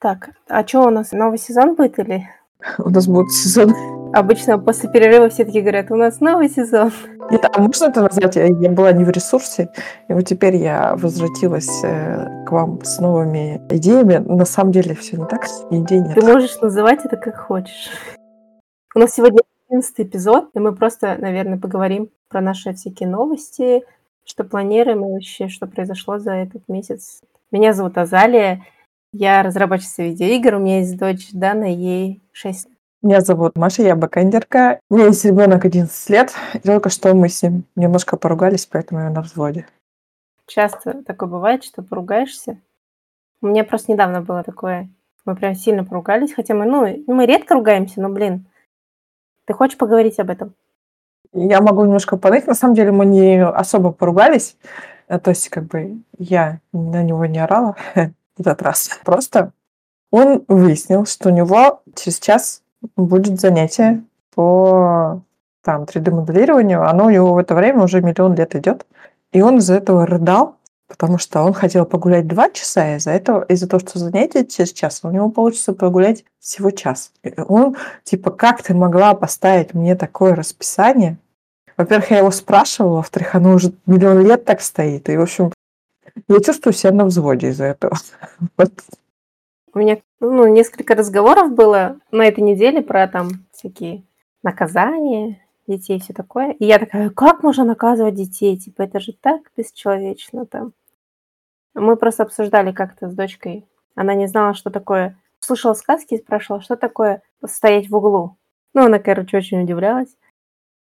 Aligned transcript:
Так, 0.00 0.30
а 0.48 0.66
что 0.66 0.86
у 0.86 0.90
нас, 0.90 1.12
новый 1.12 1.36
сезон 1.36 1.74
будет 1.74 1.98
или? 1.98 2.26
У 2.78 2.88
нас 2.88 3.06
будет 3.06 3.30
сезон. 3.32 3.74
Обычно 4.14 4.58
после 4.58 4.88
перерыва 4.88 5.28
все 5.28 5.44
таки 5.44 5.60
говорят, 5.60 5.90
у 5.90 5.96
нас 5.96 6.20
новый 6.20 6.48
сезон. 6.48 6.90
Нет, 7.30 7.44
а 7.52 7.60
можно 7.60 7.84
это 7.84 8.00
назвать? 8.00 8.34
Я, 8.34 8.46
я 8.46 8.70
была 8.70 8.92
не 8.92 9.04
в 9.04 9.10
ресурсе, 9.10 9.68
и 10.08 10.14
вот 10.14 10.22
теперь 10.22 10.56
я 10.56 10.96
возвратилась 10.96 11.84
э, 11.84 12.44
к 12.46 12.50
вам 12.50 12.82
с 12.82 12.98
новыми 12.98 13.60
идеями. 13.68 14.16
На 14.16 14.46
самом 14.46 14.72
деле 14.72 14.94
все 14.94 15.18
не 15.18 15.26
так, 15.26 15.46
идей 15.70 16.00
нет. 16.00 16.14
Ты 16.14 16.26
можешь 16.26 16.58
называть 16.62 17.04
это 17.04 17.18
как 17.18 17.36
хочешь. 17.36 17.90
У 18.94 18.98
нас 18.98 19.14
сегодня 19.14 19.40
11 19.68 20.00
эпизод, 20.00 20.48
и 20.54 20.60
мы 20.60 20.74
просто, 20.74 21.16
наверное, 21.18 21.58
поговорим 21.58 22.08
про 22.28 22.40
наши 22.40 22.72
всякие 22.72 23.08
новости, 23.08 23.84
что 24.24 24.44
планируем 24.44 25.04
и 25.04 25.12
вообще, 25.12 25.48
что 25.48 25.66
произошло 25.66 26.18
за 26.18 26.32
этот 26.32 26.66
месяц. 26.68 27.20
Меня 27.52 27.74
зовут 27.74 27.98
Азалия, 27.98 28.64
я 29.12 29.42
разработчица 29.42 30.02
видеоигр, 30.02 30.54
у 30.54 30.58
меня 30.58 30.78
есть 30.78 30.96
дочь 30.96 31.30
Дана, 31.32 31.64
ей 31.64 32.22
6 32.32 32.68
Меня 33.02 33.20
зовут 33.20 33.56
Маша, 33.56 33.82
я 33.82 33.96
бэкэндерка. 33.96 34.80
У 34.88 34.96
меня 34.96 35.06
есть 35.06 35.24
ребенок 35.24 35.64
11 35.64 36.10
лет. 36.10 36.32
И 36.54 36.58
только 36.60 36.90
что 36.90 37.14
мы 37.14 37.28
с 37.28 37.42
ним 37.42 37.64
немножко 37.76 38.16
поругались, 38.16 38.66
поэтому 38.66 39.00
я 39.00 39.10
на 39.10 39.22
взводе. 39.22 39.66
Часто 40.46 41.02
такое 41.04 41.28
бывает, 41.28 41.64
что 41.64 41.82
поругаешься. 41.82 42.58
У 43.42 43.46
меня 43.46 43.64
просто 43.64 43.92
недавно 43.92 44.20
было 44.20 44.42
такое. 44.42 44.88
Мы 45.24 45.36
прям 45.36 45.54
сильно 45.54 45.84
поругались, 45.84 46.34
хотя 46.34 46.54
мы, 46.54 46.66
ну, 46.66 46.86
ну 47.06 47.14
мы 47.14 47.26
редко 47.26 47.54
ругаемся, 47.54 48.00
но, 48.00 48.08
блин, 48.08 48.46
ты 49.46 49.54
хочешь 49.54 49.78
поговорить 49.78 50.18
об 50.18 50.30
этом? 50.30 50.54
Я 51.32 51.60
могу 51.60 51.84
немножко 51.84 52.16
поныть. 52.16 52.46
На 52.46 52.54
самом 52.54 52.74
деле 52.74 52.90
мы 52.90 53.06
не 53.06 53.44
особо 53.44 53.92
поругались. 53.92 54.56
Э, 55.08 55.18
То 55.18 55.30
есть, 55.30 55.48
как 55.48 55.64
бы, 55.64 55.98
я 56.18 56.60
на 56.72 57.02
него 57.02 57.26
не 57.26 57.38
орала 57.38 57.76
этот 58.46 58.62
раз. 58.62 58.90
Просто 59.04 59.52
он 60.10 60.44
выяснил, 60.48 61.06
что 61.06 61.28
у 61.28 61.32
него 61.32 61.82
через 61.94 62.18
час 62.18 62.62
будет 62.96 63.40
занятие 63.40 64.02
по 64.34 65.22
там 65.62 65.84
3D-моделированию. 65.84 66.88
Оно 66.88 67.06
у 67.06 67.10
него 67.10 67.34
в 67.34 67.38
это 67.38 67.54
время 67.54 67.82
уже 67.82 68.00
миллион 68.00 68.34
лет 68.34 68.54
идет. 68.54 68.86
И 69.32 69.42
он 69.42 69.58
из-за 69.58 69.74
этого 69.74 70.06
рыдал, 70.06 70.56
потому 70.88 71.18
что 71.18 71.42
он 71.42 71.52
хотел 71.52 71.86
погулять 71.86 72.26
два 72.26 72.50
часа, 72.50 72.94
и 72.94 72.96
из-за 72.96 73.12
этого, 73.12 73.42
из-за 73.44 73.68
того, 73.68 73.80
что 73.80 73.98
занятие 73.98 74.44
через 74.44 74.72
час, 74.72 75.00
у 75.04 75.10
него 75.10 75.30
получится 75.30 75.72
погулять 75.72 76.24
всего 76.40 76.70
час. 76.70 77.12
И 77.22 77.32
он, 77.46 77.76
типа, 78.02 78.30
как 78.30 78.62
ты 78.62 78.74
могла 78.74 79.14
поставить 79.14 79.72
мне 79.72 79.94
такое 79.94 80.34
расписание? 80.34 81.18
Во-первых, 81.76 82.10
я 82.10 82.18
его 82.18 82.30
спрашивала, 82.30 82.96
во-вторых, 82.96 83.34
оно 83.36 83.54
уже 83.54 83.72
миллион 83.86 84.26
лет 84.26 84.44
так 84.44 84.60
стоит. 84.60 85.08
И, 85.08 85.16
в 85.16 85.22
общем, 85.22 85.52
я 86.28 86.40
чувствую 86.40 86.72
себя 86.72 86.92
на 86.92 87.04
взводе 87.04 87.48
из-за 87.48 87.64
этого. 87.64 87.96
Вот. 88.56 88.72
У 89.72 89.78
меня 89.78 89.98
ну, 90.18 90.46
несколько 90.46 90.94
разговоров 90.94 91.54
было 91.54 92.00
на 92.10 92.26
этой 92.26 92.40
неделе 92.40 92.82
про 92.82 93.06
там 93.06 93.46
всякие 93.52 94.02
наказания 94.42 95.40
детей 95.66 95.96
и 95.96 96.00
все 96.00 96.12
такое. 96.12 96.52
И 96.52 96.64
я 96.64 96.78
такая, 96.78 97.10
как 97.10 97.42
можно 97.42 97.64
наказывать 97.64 98.14
детей? 98.14 98.56
Типа, 98.56 98.82
это 98.82 99.00
же 99.00 99.12
так 99.12 99.42
бесчеловечно 99.56 100.46
там. 100.46 100.72
Мы 101.74 101.96
просто 101.96 102.24
обсуждали 102.24 102.72
как-то 102.72 103.08
с 103.08 103.14
дочкой. 103.14 103.66
Она 103.94 104.14
не 104.14 104.26
знала, 104.26 104.54
что 104.54 104.70
такое. 104.70 105.18
Слушала 105.38 105.74
сказки 105.74 106.14
и 106.14 106.18
спрашивала, 106.18 106.60
что 106.60 106.76
такое 106.76 107.22
стоять 107.46 107.88
в 107.88 107.96
углу. 107.96 108.36
Ну, 108.74 108.84
она, 108.84 108.98
короче, 108.98 109.38
очень 109.38 109.62
удивлялась. 109.62 110.16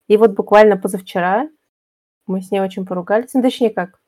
И 0.07 0.17
вот 0.17 0.31
буквально 0.31 0.77
позавчера 0.77 1.49
мы 2.25 2.41
с 2.41 2.51
ней 2.51 2.59
очень 2.59 2.85
поругались. 2.85 3.33
Ну, 3.33 3.41
точнее, 3.41 3.69
как. 3.69 3.99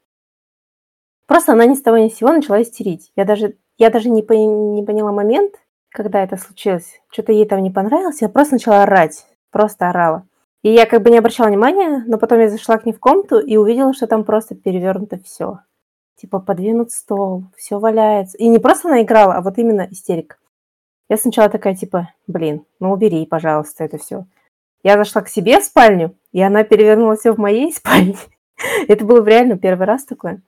Просто 1.29 1.51
она 1.51 1.67
ни 1.67 1.75
с 1.75 1.81
того 1.83 1.99
ни 1.99 2.09
с 2.09 2.15
сего 2.15 2.31
начала 2.31 2.59
истерить. 2.59 3.11
Я 3.15 3.23
даже, 3.23 3.55
я 3.77 3.91
даже 3.91 4.09
не, 4.09 4.23
пон- 4.23 4.73
не 4.73 4.83
поняла 4.83 5.11
момент, 5.11 5.53
когда 5.91 6.23
это 6.23 6.37
случилось. 6.37 7.01
Что-то 7.11 7.31
ей 7.31 7.45
там 7.45 7.61
не 7.61 7.69
понравилось. 7.69 8.23
Я 8.23 8.29
просто 8.29 8.55
начала 8.55 8.81
орать. 8.81 9.27
Просто 9.51 9.91
орала. 9.91 10.27
И 10.63 10.71
я 10.71 10.87
как 10.87 11.03
бы 11.03 11.11
не 11.11 11.19
обращала 11.19 11.49
внимания, 11.49 12.03
но 12.07 12.17
потом 12.17 12.39
я 12.39 12.49
зашла 12.49 12.79
к 12.79 12.85
ней 12.87 12.93
в 12.93 12.99
комнату 12.99 13.39
и 13.39 13.57
увидела, 13.57 13.93
что 13.93 14.07
там 14.07 14.23
просто 14.23 14.55
перевернуто 14.55 15.19
все. 15.23 15.59
Типа 16.15 16.39
подвинут 16.39 16.89
стол, 16.91 17.43
все 17.55 17.77
валяется. 17.77 18.35
И 18.39 18.47
не 18.47 18.57
просто 18.57 18.87
она 18.87 19.03
играла, 19.03 19.35
а 19.35 19.41
вот 19.41 19.59
именно 19.59 19.87
истерика. 19.91 20.37
Я 21.09 21.17
сначала 21.17 21.47
такая, 21.47 21.75
типа, 21.75 22.11
блин, 22.25 22.65
ну 22.79 22.91
убери, 22.91 23.27
пожалуйста, 23.27 23.83
это 23.83 23.99
все. 23.99 24.25
Я 24.81 24.97
зашла 24.97 25.21
к 25.21 25.29
себе 25.29 25.59
в 25.59 25.63
спальню, 25.63 26.15
и 26.31 26.41
она 26.41 26.63
перевернула 26.63 27.17
все 27.17 27.33
в 27.33 27.37
моей 27.37 27.71
спальне. 27.75 28.17
Это 28.87 29.05
было 29.05 29.23
реально 29.23 29.59
первый 29.59 29.85
раз 29.85 30.05
такое. 30.05 30.41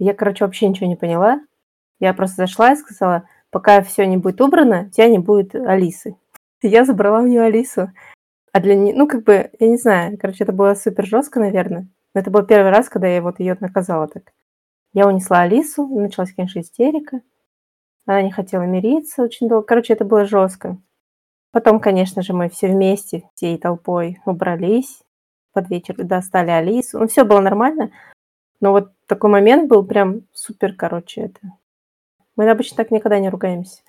Я, 0.00 0.14
короче, 0.14 0.44
вообще 0.44 0.66
ничего 0.66 0.86
не 0.86 0.96
поняла. 0.96 1.40
Я 2.00 2.14
просто 2.14 2.36
зашла 2.36 2.72
и 2.72 2.76
сказала, 2.76 3.28
пока 3.50 3.82
все 3.82 4.06
не 4.06 4.16
будет 4.16 4.40
убрано, 4.40 4.86
у 4.86 4.90
тебя 4.90 5.08
не 5.08 5.18
будет 5.18 5.54
Алисы. 5.54 6.16
Я 6.62 6.86
забрала 6.86 7.20
у 7.20 7.26
нее 7.26 7.42
Алису. 7.42 7.92
А 8.52 8.60
для 8.60 8.74
нее, 8.74 8.94
ну, 8.96 9.06
как 9.06 9.22
бы, 9.24 9.50
я 9.60 9.68
не 9.68 9.76
знаю, 9.76 10.18
короче, 10.18 10.42
это 10.42 10.52
было 10.52 10.74
супер 10.74 11.06
жестко, 11.06 11.38
наверное. 11.38 11.86
Но 12.14 12.20
это 12.20 12.30
был 12.30 12.42
первый 12.44 12.72
раз, 12.72 12.88
когда 12.88 13.06
я 13.06 13.22
вот 13.22 13.38
ее 13.38 13.56
наказала 13.60 14.08
так. 14.08 14.32
Я 14.92 15.06
унесла 15.06 15.42
Алису, 15.42 15.86
началась, 15.86 16.32
конечно, 16.32 16.58
истерика. 16.58 17.20
Она 18.06 18.22
не 18.22 18.32
хотела 18.32 18.62
мириться 18.62 19.22
очень 19.22 19.48
долго. 19.48 19.66
Короче, 19.66 19.92
это 19.92 20.04
было 20.04 20.24
жестко. 20.24 20.78
Потом, 21.52 21.78
конечно 21.78 22.22
же, 22.22 22.32
мы 22.32 22.48
все 22.48 22.68
вместе, 22.68 23.22
всей 23.34 23.56
толпой 23.56 24.18
убрались. 24.24 25.02
Под 25.52 25.68
вечер 25.68 25.94
достали 25.96 26.50
Алису. 26.50 26.98
Ну, 26.98 27.06
все 27.06 27.22
было 27.22 27.40
нормально. 27.40 27.92
Но 28.60 28.72
вот 28.72 28.92
такой 29.06 29.30
момент 29.30 29.68
был 29.68 29.84
прям 29.84 30.22
супер, 30.32 30.74
короче, 30.74 31.22
это. 31.22 31.40
Мы 32.36 32.48
обычно 32.48 32.76
так 32.76 32.90
никогда 32.90 33.18
не 33.18 33.28
ругаемся. 33.28 33.82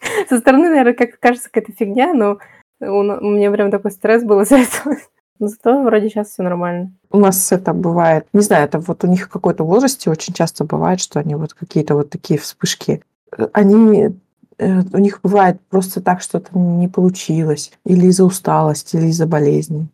Со 0.28 0.38
стороны, 0.38 0.68
наверное, 0.68 0.94
как 0.94 1.18
кажется 1.18 1.50
какая-то 1.50 1.72
фигня, 1.72 2.12
но 2.14 2.38
у, 2.80 3.02
меня 3.02 3.50
прям 3.50 3.70
такой 3.70 3.90
стресс 3.90 4.22
был 4.24 4.40
из-за 4.40 4.56
этого. 4.56 4.96
Но 5.40 5.48
зато 5.48 5.82
вроде 5.82 6.08
сейчас 6.08 6.28
все 6.28 6.42
нормально. 6.42 6.92
У 7.10 7.18
нас 7.18 7.50
это 7.50 7.72
бывает, 7.72 8.26
не 8.32 8.40
знаю, 8.40 8.66
это 8.66 8.78
вот 8.78 9.02
у 9.02 9.08
них 9.08 9.26
в 9.26 9.30
какой-то 9.30 9.64
возрасте 9.64 10.08
очень 10.08 10.32
часто 10.32 10.64
бывает, 10.64 11.00
что 11.00 11.18
они 11.18 11.34
вот 11.34 11.54
какие-то 11.54 11.94
вот 11.94 12.10
такие 12.10 12.38
вспышки, 12.38 13.02
э, 13.36 13.48
они 13.52 14.16
э, 14.58 14.80
у 14.92 14.98
них 14.98 15.20
бывает 15.22 15.60
просто 15.68 16.00
так, 16.00 16.20
что-то 16.22 16.56
не 16.56 16.86
получилось, 16.86 17.72
или 17.84 18.06
из-за 18.06 18.24
усталости, 18.24 18.96
или 18.96 19.06
из-за 19.06 19.26
болезни. 19.26 19.88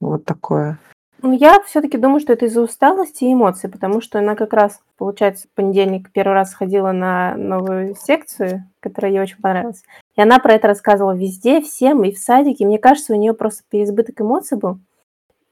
Вот 0.00 0.24
такое. 0.24 0.78
Ну, 1.22 1.32
я 1.32 1.60
все-таки 1.62 1.96
думаю, 1.96 2.20
что 2.20 2.34
это 2.34 2.44
из-за 2.46 2.60
усталости 2.60 3.24
и 3.24 3.32
эмоций, 3.32 3.70
потому 3.70 4.00
что 4.00 4.18
она 4.18 4.34
как 4.34 4.52
раз, 4.52 4.80
получается, 4.98 5.48
в 5.48 5.50
понедельник 5.52 6.10
первый 6.12 6.34
раз 6.34 6.54
ходила 6.54 6.92
на 6.92 7.36
новую 7.36 7.94
секцию, 7.96 8.64
которая 8.80 9.12
ей 9.12 9.20
очень 9.20 9.40
понравилась. 9.40 9.82
И 10.14 10.20
она 10.20 10.38
про 10.38 10.54
это 10.54 10.68
рассказывала 10.68 11.16
везде, 11.16 11.60
всем, 11.62 12.04
и 12.04 12.12
в 12.12 12.18
садике. 12.18 12.66
Мне 12.66 12.78
кажется, 12.78 13.14
у 13.14 13.16
нее 13.16 13.32
просто 13.32 13.64
переизбыток 13.70 14.20
эмоций 14.20 14.58
был. 14.58 14.78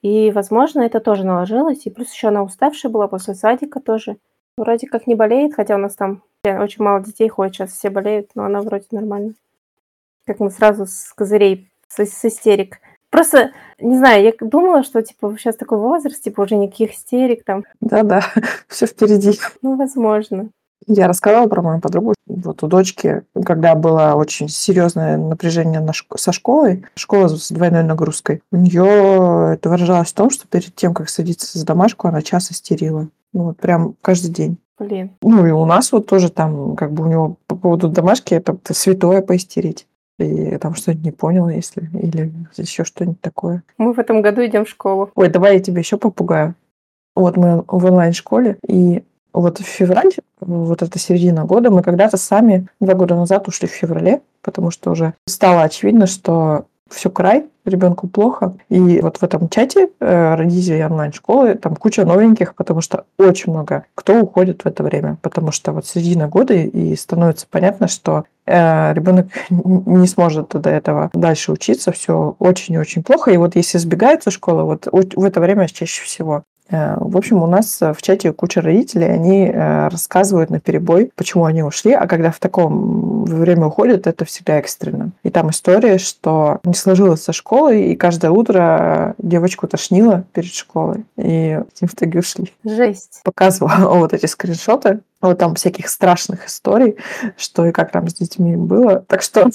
И, 0.03 0.31
возможно, 0.33 0.83
это 0.83 1.01
тоже 1.01 1.25
наложилось. 1.25 1.87
И 1.87 1.91
плюс 1.91 2.13
еще 2.13 2.29
она 2.29 2.43
уставшая 2.43 2.93
была 2.93 3.09
после 3.09 3.35
садика 3.35 3.81
тоже. 3.81 4.19
Вроде 4.59 4.87
как 4.87 5.07
не 5.07 5.15
болеет, 5.15 5.55
хотя 5.55 5.77
у 5.77 5.79
нас 5.79 5.97
там 5.97 6.23
очень 6.45 6.85
мало 6.85 7.03
детей 7.03 7.29
ходит, 7.29 7.55
сейчас 7.55 7.73
все 7.73 7.89
болеют, 7.89 8.31
но 8.35 8.45
она 8.45 8.61
вроде 8.61 8.87
нормально. 8.91 9.33
Как 10.27 10.41
мы 10.41 10.51
сразу 10.51 10.85
с 10.87 11.13
козырей, 11.15 11.71
с, 11.89 12.05
с 12.05 12.25
истерик. 12.27 12.81
Просто, 13.15 13.53
не 13.79 13.97
знаю, 13.97 14.25
я 14.25 14.33
думала, 14.41 14.83
что, 14.83 15.01
типа, 15.01 15.37
сейчас 15.39 15.55
такой 15.55 15.79
возраст, 15.79 16.21
типа, 16.21 16.41
уже 16.41 16.57
никаких 16.57 16.95
истерик 16.95 17.45
там. 17.45 17.63
Да-да, 17.81 18.25
все 18.69 18.87
впереди. 18.87 19.39
Ну, 19.63 19.77
возможно. 19.77 20.49
Я 20.89 21.07
рассказала 21.07 21.47
про 21.47 21.63
мою 21.63 21.81
подругу. 21.81 22.15
Вот 22.27 22.65
у 22.65 22.67
дочки, 22.67 23.23
когда 23.45 23.77
было 23.77 24.15
очень 24.17 24.49
серьезное 24.49 25.17
напряжение 25.17 25.79
на 25.79 25.93
шко- 25.93 26.19
со 26.19 26.33
школой, 26.33 26.87
школа 26.97 27.29
с 27.29 27.53
двойной 27.53 27.85
нагрузкой, 27.85 28.43
у 28.51 28.57
нее 28.57 29.53
это 29.55 29.71
выражалось 29.71 30.11
в 30.11 30.15
том, 30.15 30.31
что 30.31 30.49
перед 30.49 30.75
тем, 30.75 30.93
как 30.93 31.09
садиться 31.09 31.57
за 31.57 31.65
домашку, 31.65 32.09
она 32.09 32.21
час 32.21 32.51
истерила. 32.51 33.07
Ну, 33.33 33.45
вот 33.45 33.59
прям 33.59 33.95
каждый 34.03 34.33
день. 34.33 34.59
Блин. 34.77 35.13
Ну, 35.23 35.47
и 35.47 35.53
у 35.53 35.65
нас 35.67 35.93
вот 35.93 36.09
тоже 36.09 36.31
там, 36.31 36.75
как 36.75 36.91
бы 36.91 37.05
у 37.05 37.07
него 37.07 37.37
по 37.47 37.55
поводу 37.55 37.89
домашки, 37.89 38.35
это 38.35 38.57
святое 38.75 39.23
поистерить. 39.23 39.87
И 40.19 40.57
там 40.59 40.75
что-нибудь 40.75 41.05
не 41.05 41.11
понял, 41.11 41.49
если, 41.49 41.91
или 41.95 42.33
еще 42.57 42.85
что-нибудь 42.85 43.21
такое. 43.21 43.63
Мы 43.79 43.93
в 43.93 43.99
этом 43.99 44.23
году 44.23 44.45
идем 44.47 44.65
в 44.65 44.69
школу. 44.69 45.11
Ой, 45.15 45.29
давай 45.29 45.55
я 45.55 45.61
тебя 45.61 45.81
еще 45.81 45.97
попугаю. 45.97 46.55
Вот 47.17 47.37
мы 47.37 47.65
в 47.67 47.85
онлайн-школе, 47.85 48.59
и 48.67 49.05
вот 49.33 49.59
в 49.59 49.65
февраль, 49.65 50.13
вот 50.41 50.83
это 50.83 50.99
середина 50.99 51.45
года, 51.45 51.71
мы 51.71 51.83
когда-то 51.83 52.17
сами 52.17 52.69
два 52.81 52.95
года 52.95 53.17
назад 53.17 53.49
ушли 53.49 53.67
в 53.67 53.73
феврале, 53.73 54.23
потому 54.43 54.71
что 54.71 54.91
уже 54.91 55.15
стало 55.27 55.63
очевидно, 55.63 56.07
что 56.07 56.67
все 56.95 57.11
край, 57.11 57.47
ребенку 57.65 58.09
плохо. 58.09 58.57
И 58.69 59.01
вот 59.01 59.19
в 59.19 59.23
этом 59.23 59.49
чате 59.49 59.89
э, 60.01 60.35
родителей 60.35 60.85
онлайн-школы 60.85 61.55
там 61.55 61.77
куча 61.77 62.05
новеньких, 62.05 62.55
потому 62.55 62.81
что 62.81 63.05
очень 63.19 63.53
много 63.53 63.85
кто 63.95 64.21
уходит 64.21 64.63
в 64.63 64.67
это 64.67 64.83
время, 64.83 65.19
потому 65.23 65.53
что 65.53 65.73
вот 65.73 65.87
середина 65.87 66.29
года 66.29 66.55
и 66.55 66.95
становится 66.97 67.47
понятно, 67.49 67.89
что 67.89 68.25
э, 68.47 68.93
ребенок 68.95 69.29
не 69.51 70.07
сможет 70.07 70.51
до 70.51 70.71
этого 70.71 71.11
дальше 71.15 71.53
учиться, 71.53 71.93
все 71.93 72.37
очень 72.39 72.75
и 72.75 72.79
очень 72.79 73.03
плохо. 73.03 73.31
И 73.31 73.37
вот 73.37 73.57
если 73.57 73.79
сбегается 73.79 74.31
школа, 74.31 74.65
вот 74.65 74.89
в 74.93 75.25
это 75.25 75.41
время 75.41 75.69
чаще 75.69 76.05
всего. 76.05 76.45
Э, 76.71 76.97
в 76.99 77.17
общем, 77.17 77.43
у 77.43 77.47
нас 77.47 77.81
в 77.81 77.97
чате 78.01 78.33
куча 78.33 78.61
родителей, 78.61 79.11
они 79.11 79.47
э, 79.47 79.89
рассказывают 79.89 80.51
на 80.51 80.61
перебой, 80.61 81.11
почему 81.15 81.45
они 81.45 81.63
ушли, 81.63 81.93
а 81.93 82.07
когда 82.07 82.31
в 82.31 82.39
таком 82.39 83.25
время 83.25 83.67
уходят, 83.67 84.07
это 84.07 84.25
всегда 84.25 84.59
экстренно. 84.59 85.13
И 85.23 85.31
там 85.31 85.51
история, 85.51 85.99
что 85.99 86.61
не 86.65 86.75
сложилось 86.75 87.23
со 87.23 87.33
школой, 87.33 87.93
и 87.93 87.97
каждое 87.97 88.31
утро 88.31 89.15
девочку 89.19 89.67
тошнило 89.67 90.25
перед 90.33 90.53
школой, 90.53 91.05
и 91.17 91.61
в 91.81 91.95
итоге 91.95 92.21
ушли. 92.21 92.53
Жесть. 92.65 93.21
Показывала 93.25 93.95
вот 93.99 94.13
эти 94.13 94.27
скриншоты, 94.27 95.01
вот 95.21 95.39
там 95.39 95.55
всяких 95.55 95.89
страшных 95.89 96.47
историй, 96.47 96.97
что 97.37 97.67
и 97.67 97.73
как 97.73 97.91
там 97.91 98.09
с 98.09 98.15
детьми 98.15 98.57
было. 98.57 99.05
Так 99.09 99.23
что 99.23 99.51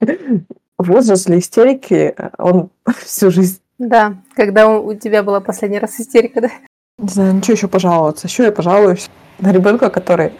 возраст 0.78 1.26
для 1.26 1.38
истерики, 1.38 2.14
он 2.38 2.70
всю 3.04 3.30
жизнь 3.30 3.61
да, 3.88 4.14
когда 4.34 4.68
у 4.68 4.94
тебя 4.94 5.22
была 5.22 5.40
последний 5.40 5.78
раз 5.78 5.98
истерика, 5.98 6.40
да? 6.40 6.50
Не 6.98 7.08
знаю, 7.08 7.34
ничего 7.34 7.54
еще 7.54 7.68
пожаловаться. 7.68 8.28
Еще 8.28 8.44
я 8.44 8.52
пожалуюсь 8.52 9.10
на 9.40 9.52
ребенка, 9.52 9.90
который 9.90 10.32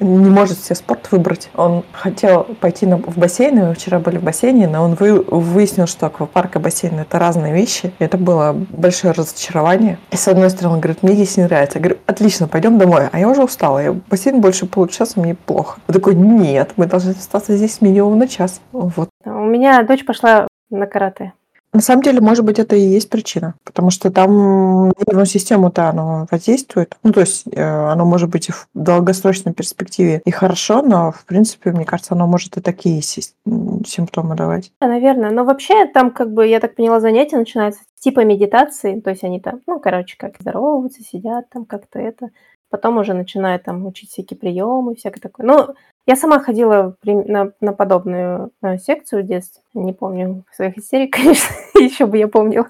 не 0.00 0.30
может 0.30 0.58
себе 0.58 0.74
спорт 0.74 1.10
выбрать. 1.10 1.50
Он 1.54 1.84
хотел 1.92 2.44
пойти 2.60 2.86
на, 2.86 2.98
в 2.98 3.16
бассейн, 3.16 3.56
мы 3.56 3.74
вчера 3.74 3.98
были 3.98 4.18
в 4.18 4.22
бассейне, 4.22 4.66
но 4.66 4.82
он 4.82 4.94
вы, 4.94 5.22
выяснил, 5.22 5.86
что 5.86 6.06
аквапарк 6.06 6.56
и 6.56 6.58
бассейн– 6.58 6.98
это 7.00 7.18
разные 7.18 7.52
вещи. 7.52 7.92
И 7.98 8.04
это 8.04 8.18
было 8.18 8.52
большое 8.52 9.12
разочарование. 9.12 9.98
И 10.10 10.16
с 10.16 10.28
одной 10.28 10.50
стороны, 10.50 10.74
он 10.74 10.80
говорит, 10.80 11.02
мне 11.02 11.14
здесь 11.14 11.36
не 11.36 11.44
нравится. 11.44 11.78
Я 11.78 11.84
говорю, 11.84 11.98
отлично, 12.06 12.48
пойдем 12.48 12.78
домой. 12.78 13.08
А 13.10 13.18
я 13.18 13.28
уже 13.28 13.42
устала, 13.42 13.78
я 13.82 13.92
бассейн 13.92 14.40
больше 14.40 14.66
получаса, 14.66 15.20
мне 15.20 15.34
плохо. 15.34 15.80
Он 15.88 15.94
такой, 15.94 16.14
нет, 16.14 16.72
мы 16.76 16.86
должны 16.86 17.10
остаться 17.10 17.56
здесь 17.56 17.80
минимум 17.80 18.18
на 18.18 18.28
час. 18.28 18.60
Вот. 18.72 19.08
У 19.24 19.30
меня 19.30 19.82
дочь 19.82 20.04
пошла 20.04 20.46
на 20.70 20.86
карате. 20.86 21.32
На 21.76 21.82
самом 21.82 22.02
деле, 22.02 22.22
может 22.22 22.42
быть, 22.42 22.58
это 22.58 22.74
и 22.74 22.80
есть 22.80 23.10
причина, 23.10 23.54
потому 23.62 23.90
что 23.90 24.10
там 24.10 24.88
нервную 24.88 25.26
систему-то 25.26 25.90
оно 25.90 26.26
воздействует. 26.30 26.96
Ну, 27.02 27.12
то 27.12 27.20
есть 27.20 27.44
э, 27.52 27.62
оно 27.62 28.06
может 28.06 28.30
быть 28.30 28.48
и 28.48 28.52
в 28.52 28.66
долгосрочной 28.72 29.52
перспективе 29.52 30.22
и 30.24 30.30
хорошо, 30.30 30.80
но, 30.80 31.12
в 31.12 31.26
принципе, 31.26 31.72
мне 31.72 31.84
кажется, 31.84 32.14
оно 32.14 32.26
может 32.26 32.56
и 32.56 32.62
такие 32.62 33.02
симптомы 33.02 34.36
давать. 34.36 34.72
Да, 34.80 34.88
наверное. 34.88 35.30
Но 35.30 35.44
вообще 35.44 35.84
там, 35.84 36.12
как 36.12 36.32
бы, 36.32 36.46
я 36.46 36.60
так 36.60 36.76
поняла, 36.76 36.98
занятия 36.98 37.36
начинаются 37.36 37.82
типа 38.00 38.24
медитации, 38.24 38.98
то 39.00 39.10
есть 39.10 39.22
они 39.22 39.38
там, 39.38 39.60
ну, 39.66 39.78
короче, 39.78 40.16
как 40.18 40.36
здороваются, 40.40 41.02
сидят 41.02 41.50
там 41.50 41.66
как-то 41.66 41.98
это. 41.98 42.30
Потом 42.76 42.98
уже 42.98 43.14
начинают 43.14 43.62
там 43.62 43.86
учить 43.86 44.10
всякие 44.10 44.36
приемы, 44.36 44.96
всякое 44.96 45.22
такое. 45.22 45.46
Ну, 45.46 45.74
я 46.04 46.14
сама 46.14 46.40
ходила 46.40 46.94
на, 47.04 47.52
на 47.62 47.72
подобную 47.72 48.50
э, 48.62 48.76
секцию 48.76 49.22
в 49.22 49.26
детстве. 49.26 49.62
Не 49.72 49.94
помню 49.94 50.44
своих 50.52 50.76
истерик, 50.76 51.14
конечно, 51.16 51.54
еще 51.80 52.04
бы 52.04 52.18
я 52.18 52.28
помнила. 52.28 52.68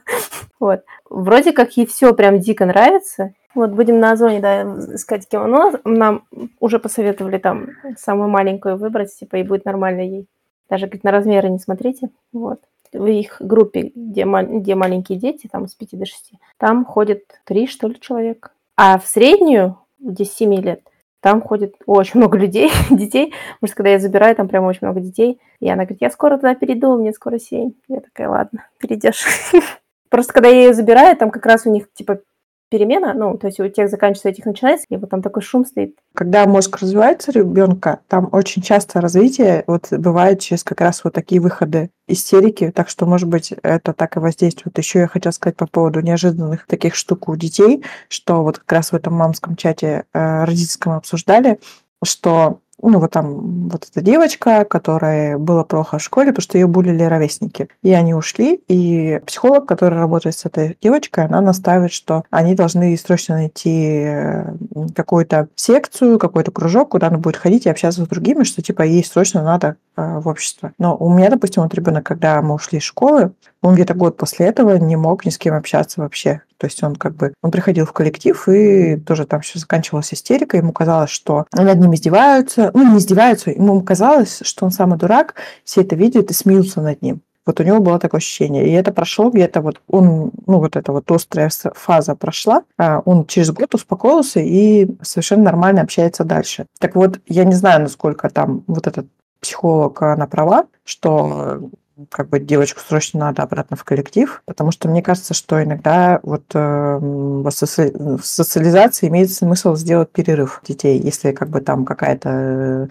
Вот. 0.61 0.85
Вроде 1.11 1.51
как 1.51 1.77
ей 1.77 1.87
все 1.87 2.15
прям 2.15 2.39
дико 2.39 2.67
нравится. 2.67 3.35
Вот 3.57 3.71
будем 3.71 3.99
на 3.99 4.13
Озоне, 4.13 4.39
да, 4.39 4.63
искать 4.95 5.29
кем. 5.29 5.51
Но 5.51 5.73
нам 5.83 6.23
уже 6.61 6.79
посоветовали 6.79 7.39
там 7.39 7.71
самую 7.99 8.29
маленькую 8.29 8.77
выбрать, 8.77 9.13
типа, 9.13 9.35
и 9.35 9.43
будет 9.43 9.65
нормально 9.65 10.03
ей. 10.03 10.27
Даже, 10.71 10.87
говорит, 10.87 11.03
на 11.03 11.11
размеры 11.11 11.49
не 11.49 11.59
смотрите. 11.59 12.11
Вот. 12.33 12.61
В 12.93 13.07
их 13.07 13.39
группе, 13.41 13.91
где, 13.93 14.25
где 14.25 14.77
маленькие 14.77 15.19
дети, 15.19 15.49
там 15.51 15.67
с 15.67 15.75
5 15.75 15.99
до 15.99 16.07
6, 16.07 16.35
там 16.59 16.85
ходит 16.85 17.25
три, 17.45 17.67
что 17.67 17.89
ли, 17.89 17.99
человека. 18.01 18.51
А 18.77 18.99
в 18.99 19.07
среднюю, 19.07 19.79
7 19.99 20.55
лет, 20.61 20.81
там 21.21 21.43
ходит 21.43 21.75
очень 21.87 22.21
много 22.21 22.39
людей, 22.39 22.71
детей, 22.91 23.35
что 23.65 23.75
когда 23.75 23.91
я 23.91 23.99
забираю, 23.99 24.37
там 24.37 24.49
прям 24.49 24.65
очень 24.65 24.87
много 24.87 25.01
детей. 25.01 25.41
И 25.61 25.69
она 25.69 25.85
говорит, 25.85 26.01
я 26.01 26.11
скоро 26.11 26.37
туда 26.37 26.55
перейду, 26.55 26.97
мне 26.97 27.13
скоро 27.13 27.39
7. 27.39 27.73
Я 27.89 28.01
такая, 28.01 28.29
ладно, 28.29 28.67
перейдешь. 28.79 29.25
Просто 30.09 30.33
когда 30.33 30.49
я 30.49 30.67
ее 30.67 30.75
забираю, 30.75 31.17
там 31.17 31.31
как 31.31 31.45
раз 31.47 31.67
у 31.67 31.71
них 31.71 31.93
типа 31.93 32.21
перемена, 32.69 33.15
ну, 33.15 33.37
то 33.39 33.47
есть 33.47 33.61
у 33.61 33.69
тех 33.69 33.89
заканчивается, 33.89 34.29
у 34.29 34.31
этих 34.33 34.45
начинается, 34.45 34.87
и 34.89 34.97
вот 34.97 35.11
там 35.11 35.23
такой 35.23 35.43
шум 35.43 35.65
стоит. 35.65 35.97
Когда 36.15 36.47
мозг 36.47 36.79
развивается 36.81 37.33
ребенка, 37.33 38.01
там 38.09 38.29
очень 38.33 38.63
часто 38.63 39.01
развитие 39.01 39.65
вот 39.67 39.93
бывает 39.93 40.41
через 40.41 40.65
как 40.65 40.81
раз 40.81 41.05
вот 41.05 41.13
такие 41.13 41.41
выходы 41.41 41.91
истерики, 42.09 42.71
так 42.71 42.89
что, 42.89 43.07
может 43.07 43.29
быть, 43.29 43.53
это 43.63 43.93
так 43.93 44.17
и 44.17 44.21
воздействует. 44.21 44.77
Еще 44.79 45.01
я 45.01 45.09
хотела 45.09 45.33
сказать 45.33 45.57
по 45.57 45.67
поводу 45.67 46.01
неожиданных 46.01 46.67
таких 46.67 46.95
штук 46.95 47.29
у 47.29 47.37
детей, 47.37 47.85
что 48.09 48.43
вот 48.43 48.59
как 48.59 48.73
раз 48.73 48.93
в 48.93 48.97
этом 48.97 49.15
мамском 49.15 49.57
чате 49.57 50.05
э, 50.13 50.45
родительском 50.45 50.93
обсуждали, 50.93 51.59
что 52.05 52.61
ну, 52.83 52.99
вот 53.01 53.11
там 53.11 53.69
вот 53.69 53.87
эта 53.91 54.03
девочка, 54.03 54.65
которая 54.65 55.39
была 55.39 55.65
плохо 55.65 55.99
в 55.99 56.03
школе, 56.03 56.29
потому 56.29 56.43
что 56.43 56.59
ее 56.59 56.67
булили 56.67 57.03
ровесники. 57.03 57.69
И 57.83 57.93
они 57.93 58.15
ушли, 58.15 58.61
и 58.69 59.21
психолог, 59.27 59.67
который 59.67 59.99
работает 59.99 60.37
с 60.37 60.45
этой 60.45 60.77
девочкой, 60.81 61.25
она 61.25 61.41
настаивает, 61.41 61.93
что 61.93 62.25
они 62.31 62.55
должны 62.55 62.97
срочно 62.97 63.37
найти 63.37 64.03
э, 64.05 64.55
какую-то 64.95 65.49
секцию, 65.55 66.19
какой-то 66.19 66.51
кружок, 66.51 66.91
куда 66.91 67.09
она 67.09 67.19
будет 67.19 67.37
ходить 67.37 67.67
и 67.67 67.71
общаться 67.71 68.05
с 68.05 68.09
другими, 68.09 68.45
что 68.45 68.61
типа 68.61 68.83
ей 68.83 69.05
срочно 69.05 69.43
надо 69.43 69.77
э, 69.97 70.19
в 70.19 70.29
общество. 70.29 70.73
Но 70.79 70.97
у 70.97 71.13
меня, 71.13 71.31
допустим, 71.31 71.63
вот 71.63 71.75
ребенок, 71.75 72.05
когда 72.05 72.43
мы 72.43 72.55
ушли 72.55 72.79
из 72.79 72.85
школы, 72.85 73.33
он 73.63 73.75
где-то 73.75 73.95
год 73.95 74.17
после 74.17 74.47
этого 74.47 74.77
не 74.77 74.97
мог 74.97 75.25
ни 75.25 75.31
с 75.31 75.39
кем 75.39 75.55
общаться 75.55 76.01
вообще. 76.01 76.43
То 76.59 76.67
есть 76.67 76.83
он 76.83 76.97
как 76.97 77.15
бы, 77.15 77.35
он 77.43 77.51
приходил 77.51 77.87
в 77.87 77.93
коллектив 77.93 78.49
и 78.49 78.97
тоже 78.97 79.27
там 79.27 79.41
все 79.41 79.59
заканчивалась 79.59 80.13
истерика. 80.13 80.57
Ему 80.57 80.73
казалось, 80.73 81.11
что 81.11 81.47
над 81.53 81.79
ним 81.79 81.95
издеваются. 81.95 82.71
Ну, 82.75 82.93
не 82.93 82.99
издеваются, 82.99 83.51
ему 83.51 83.81
казалось, 83.83 84.41
что 84.43 84.65
он 84.65 84.71
самый 84.71 84.99
дурак, 84.99 85.35
все 85.65 85.83
это 85.83 85.97
видят 85.97 86.31
и 86.31 86.35
смеются 86.35 86.81
над 86.81 87.03
ним. 87.03 87.21
Вот 87.47 87.61
у 87.61 87.63
него 87.63 87.79
было 87.79 88.01
такое 88.01 88.19
ощущение. 88.19 88.67
И 88.69 88.73
это 88.73 88.93
прошло 88.93 89.31
где-то 89.31 89.61
вот 89.61 89.81
он, 89.87 90.33
ну 90.47 90.59
вот 90.59 90.75
эта 90.75 90.91
вот 90.91 91.09
острая 91.11 91.49
фаза 91.75 92.17
прошла, 92.17 92.65
а 92.77 93.01
он 93.05 93.25
через 93.27 93.53
год 93.53 93.73
успокоился 93.75 94.41
и 94.41 94.89
совершенно 95.01 95.45
нормально 95.45 95.83
общается 95.83 96.25
дальше. 96.25 96.67
Так 96.81 96.97
вот, 96.97 97.21
я 97.27 97.45
не 97.45 97.55
знаю, 97.55 97.83
насколько 97.83 98.29
там 98.31 98.65
вот 98.67 98.89
этот 98.89 99.07
психолог, 99.41 100.03
она 100.03 100.27
права, 100.27 100.67
что 100.85 101.71
как 102.11 102.29
бы 102.29 102.39
девочку 102.39 102.81
срочно 102.81 103.21
надо 103.21 103.43
обратно 103.43 103.77
в 103.77 103.85
коллектив, 103.85 104.43
потому 104.45 104.71
что 104.71 104.89
мне 104.89 105.03
кажется, 105.03 105.35
что 105.35 105.63
иногда 105.63 106.21
вот 106.23 106.45
э, 106.55 106.99
в, 107.01 107.51
соци... 107.51 107.93
в 107.95 108.25
социализации 108.25 109.09
имеет 109.09 109.31
смысл 109.31 109.75
сделать 109.77 110.11
перерыв 110.11 110.61
детей, 110.67 110.99
если 110.99 111.33
как 111.33 111.49
бы 111.49 111.61
там 111.61 111.85
какая-то 111.85 112.89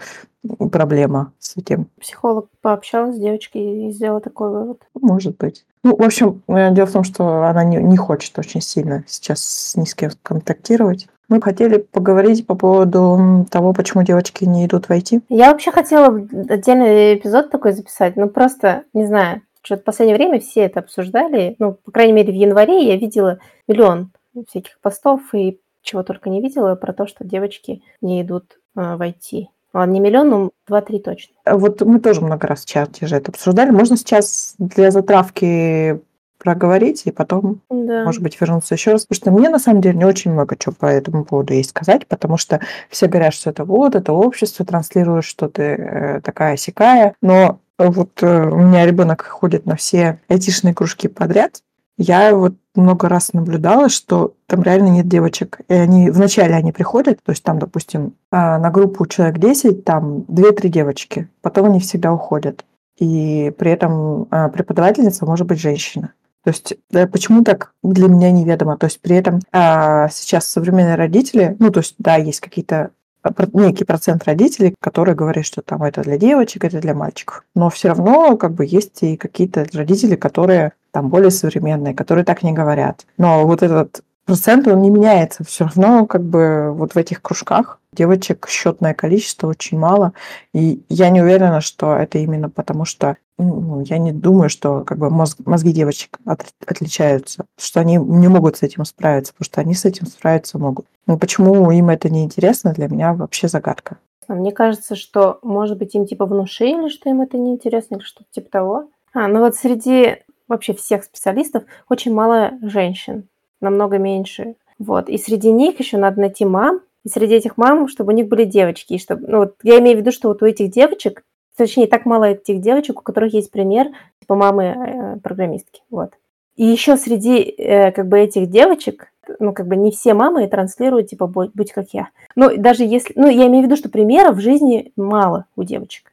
э, 0.48 0.68
проблема 0.68 1.32
с 1.38 1.56
этим. 1.56 1.88
Психолог 2.00 2.48
пообщалась 2.60 3.16
с 3.16 3.20
девочкой 3.20 3.88
и 3.88 3.92
сделала 3.92 4.20
такой 4.20 4.50
вывод. 4.50 4.82
Может 4.94 5.36
быть. 5.36 5.64
Ну, 5.84 5.96
в 5.96 6.02
общем, 6.02 6.42
э, 6.48 6.72
дело 6.72 6.86
в 6.86 6.92
том, 6.92 7.04
что 7.04 7.44
она 7.44 7.62
не, 7.64 7.76
не 7.76 7.96
хочет 7.96 8.36
очень 8.38 8.60
сильно 8.60 9.04
сейчас 9.06 9.44
с 9.44 9.76
ни 9.76 9.84
с 9.84 9.94
кем 9.94 10.10
контактировать. 10.22 11.06
Мы 11.28 11.40
хотели 11.42 11.78
поговорить 11.78 12.46
по 12.46 12.54
поводу 12.54 13.46
того, 13.50 13.72
почему 13.72 14.04
девочки 14.04 14.44
не 14.44 14.66
идут 14.66 14.86
в 14.86 14.90
IT. 14.90 15.22
Я 15.28 15.50
вообще 15.50 15.72
хотела 15.72 16.08
отдельный 16.48 17.16
эпизод 17.16 17.50
такой 17.50 17.72
записать, 17.72 18.16
но 18.16 18.28
просто, 18.28 18.84
не 18.92 19.06
знаю, 19.06 19.42
что-то 19.62 19.82
в 19.82 19.84
последнее 19.84 20.16
время 20.16 20.38
все 20.38 20.60
это 20.62 20.80
обсуждали. 20.80 21.56
Ну, 21.58 21.72
по 21.84 21.90
крайней 21.90 22.12
мере, 22.12 22.32
в 22.32 22.36
январе 22.36 22.86
я 22.86 22.96
видела 22.96 23.40
миллион 23.66 24.12
всяких 24.48 24.78
постов 24.80 25.20
и 25.34 25.58
чего 25.82 26.02
только 26.02 26.30
не 26.30 26.40
видела 26.40 26.74
про 26.76 26.92
то, 26.92 27.06
что 27.06 27.24
девочки 27.24 27.82
не 28.00 28.22
идут 28.22 28.58
э, 28.76 28.96
в 28.96 29.00
IT. 29.00 29.46
Ладно, 29.72 29.92
не 29.92 30.00
миллион, 30.00 30.28
но 30.28 30.50
два-три 30.66 31.00
точно. 31.00 31.34
Вот 31.44 31.80
мы 31.82 32.00
тоже 32.00 32.20
много 32.20 32.46
раз 32.46 32.62
в 32.62 32.68
чате 32.68 33.06
же 33.06 33.16
это 33.16 33.30
обсуждали. 33.30 33.70
Можно 33.70 33.96
сейчас 33.96 34.54
для 34.58 34.90
затравки 34.90 36.00
проговорить 36.38 37.02
и 37.06 37.10
потом, 37.10 37.60
да. 37.70 38.04
может 38.04 38.22
быть, 38.22 38.40
вернуться 38.40 38.74
еще 38.74 38.92
раз. 38.92 39.06
Потому 39.06 39.16
что 39.16 39.30
мне, 39.30 39.48
на 39.48 39.58
самом 39.58 39.80
деле, 39.80 39.98
не 39.98 40.04
очень 40.04 40.32
много 40.32 40.56
чего 40.56 40.74
по 40.78 40.86
этому 40.86 41.24
поводу 41.24 41.54
есть 41.54 41.70
сказать, 41.70 42.06
потому 42.06 42.36
что 42.36 42.60
все 42.90 43.06
говорят, 43.06 43.34
что 43.34 43.50
это 43.50 43.64
вот, 43.64 43.94
это 43.94 44.12
общество 44.12 44.64
транслирует, 44.64 45.24
что 45.24 45.48
ты 45.48 45.62
э, 45.62 46.20
такая 46.22 46.56
сякая. 46.56 47.14
Но 47.20 47.60
вот 47.78 48.22
э, 48.22 48.48
у 48.48 48.58
меня 48.58 48.86
ребенок 48.86 49.22
ходит 49.22 49.66
на 49.66 49.76
все 49.76 50.20
айтишные 50.28 50.74
кружки 50.74 51.08
подряд. 51.08 51.60
Я 51.98 52.34
вот 52.34 52.54
много 52.74 53.08
раз 53.08 53.32
наблюдала, 53.32 53.88
что 53.88 54.34
там 54.46 54.62
реально 54.62 54.88
нет 54.88 55.08
девочек. 55.08 55.60
И 55.68 55.74
они 55.74 56.10
вначале 56.10 56.54
они 56.54 56.72
приходят, 56.72 57.20
то 57.22 57.32
есть 57.32 57.42
там, 57.42 57.58
допустим, 57.58 58.14
а, 58.30 58.58
на 58.58 58.70
группу 58.70 59.06
человек 59.06 59.38
10, 59.38 59.84
там 59.84 60.18
2-3 60.28 60.68
девочки. 60.68 61.28
Потом 61.40 61.66
они 61.66 61.80
всегда 61.80 62.12
уходят. 62.12 62.64
И 62.98 63.52
при 63.58 63.70
этом 63.70 64.26
а, 64.30 64.48
преподавательница 64.48 65.24
может 65.26 65.46
быть 65.46 65.60
женщина. 65.60 66.12
То 66.46 66.50
есть 66.50 66.74
почему 67.10 67.42
так 67.42 67.72
для 67.82 68.06
меня 68.06 68.30
неведомо. 68.30 68.76
То 68.76 68.86
есть 68.86 69.00
при 69.00 69.16
этом 69.16 69.40
а, 69.50 70.08
сейчас 70.10 70.46
современные 70.46 70.94
родители, 70.94 71.56
ну 71.58 71.72
то 71.72 71.80
есть 71.80 71.96
да, 71.98 72.14
есть 72.14 72.38
какие-то 72.38 72.90
а, 73.24 73.32
некий 73.52 73.82
процент 73.82 74.22
родителей, 74.22 74.76
которые 74.78 75.16
говорят, 75.16 75.44
что 75.44 75.60
там 75.60 75.82
это 75.82 76.02
для 76.02 76.18
девочек, 76.18 76.62
это 76.62 76.78
для 76.80 76.94
мальчиков. 76.94 77.42
Но 77.56 77.68
все 77.68 77.88
равно 77.88 78.36
как 78.36 78.52
бы 78.52 78.64
есть 78.64 79.02
и 79.02 79.16
какие-то 79.16 79.66
родители, 79.72 80.14
которые 80.14 80.74
там 80.92 81.08
более 81.08 81.32
современные, 81.32 81.94
которые 81.94 82.24
так 82.24 82.44
не 82.44 82.52
говорят. 82.52 83.06
Но 83.18 83.44
вот 83.44 83.64
этот 83.64 84.04
процент, 84.24 84.68
он 84.68 84.82
не 84.82 84.90
меняется. 84.90 85.42
Все 85.42 85.64
равно 85.64 86.06
как 86.06 86.22
бы 86.22 86.72
вот 86.72 86.94
в 86.94 86.96
этих 86.96 87.22
кружках 87.22 87.80
девочек 87.96 88.46
счетное 88.48 88.94
количество 88.94 89.48
очень 89.48 89.78
мало. 89.78 90.12
И 90.52 90.82
я 90.88 91.10
не 91.10 91.22
уверена, 91.22 91.60
что 91.60 91.96
это 91.96 92.18
именно 92.18 92.48
потому, 92.48 92.84
что 92.84 93.16
ну, 93.38 93.80
я 93.82 93.98
не 93.98 94.12
думаю, 94.12 94.48
что 94.48 94.82
как 94.84 94.98
бы 94.98 95.10
мозг, 95.10 95.38
мозги 95.44 95.72
девочек 95.72 96.18
от, 96.24 96.46
отличаются, 96.66 97.44
что 97.58 97.80
они 97.80 97.96
не 97.96 98.28
могут 98.28 98.56
с 98.56 98.62
этим 98.62 98.84
справиться, 98.84 99.32
потому 99.32 99.44
что 99.44 99.60
они 99.60 99.74
с 99.74 99.84
этим 99.84 100.06
справиться 100.06 100.58
могут. 100.58 100.86
Но 101.06 101.18
почему 101.18 101.70
им 101.70 101.90
это 101.90 102.08
не 102.08 102.24
интересно, 102.24 102.72
для 102.72 102.88
меня 102.88 103.12
вообще 103.12 103.48
загадка. 103.48 103.98
Мне 104.28 104.52
кажется, 104.52 104.96
что, 104.96 105.38
может 105.42 105.78
быть, 105.78 105.94
им 105.94 106.06
типа 106.06 106.26
внушили, 106.26 106.88
что 106.88 107.10
им 107.10 107.20
это 107.20 107.38
неинтересно 107.38 107.96
или 107.96 108.02
что-то 108.02 108.28
типа 108.30 108.50
того. 108.50 108.88
А, 109.12 109.28
ну 109.28 109.40
вот 109.40 109.54
среди 109.54 110.16
вообще 110.48 110.74
всех 110.74 111.04
специалистов 111.04 111.64
очень 111.88 112.12
мало 112.12 112.52
женщин, 112.62 113.28
намного 113.60 113.98
меньше. 113.98 114.54
Вот. 114.78 115.08
И 115.08 115.18
среди 115.18 115.50
них 115.52 115.78
еще 115.78 115.96
надо 115.96 116.20
найти 116.20 116.44
мам, 116.44 116.80
и 117.06 117.08
среди 117.08 117.36
этих 117.36 117.56
мам, 117.56 117.86
чтобы 117.86 118.12
у 118.12 118.16
них 118.16 118.26
были 118.26 118.44
девочки. 118.44 118.94
И 118.94 118.98
чтобы, 118.98 119.28
ну, 119.28 119.38
вот 119.38 119.54
я 119.62 119.78
имею 119.78 119.96
в 119.96 120.00
виду, 120.00 120.10
что 120.10 120.26
вот 120.26 120.42
у 120.42 120.46
этих 120.46 120.72
девочек, 120.72 121.22
точнее, 121.56 121.86
так 121.86 122.04
мало 122.04 122.24
этих 122.24 122.60
девочек, 122.60 122.98
у 122.98 123.02
которых 123.02 123.32
есть 123.32 123.52
пример, 123.52 123.86
типа 124.20 124.34
мамы 124.34 125.18
э. 125.24 125.58
Вот. 125.88 126.14
И 126.56 126.64
еще 126.64 126.96
среди 126.96 127.42
э, 127.42 127.92
как 127.92 128.08
бы 128.08 128.18
этих 128.18 128.50
девочек, 128.50 129.12
ну, 129.38 129.52
как 129.52 129.68
бы 129.68 129.76
не 129.76 129.92
все 129.92 130.14
мамы 130.14 130.48
транслируют, 130.48 131.08
типа, 131.08 131.28
будь, 131.28 131.52
будь 131.54 131.70
как 131.70 131.90
я. 131.92 132.08
Ну, 132.34 132.56
даже 132.56 132.82
если, 132.82 133.12
ну, 133.14 133.28
я 133.28 133.46
имею 133.46 133.62
в 133.62 133.66
виду, 133.66 133.76
что 133.76 133.88
примеров 133.88 134.36
в 134.36 134.40
жизни 134.40 134.92
мало 134.96 135.44
у 135.54 135.62
девочек. 135.62 136.12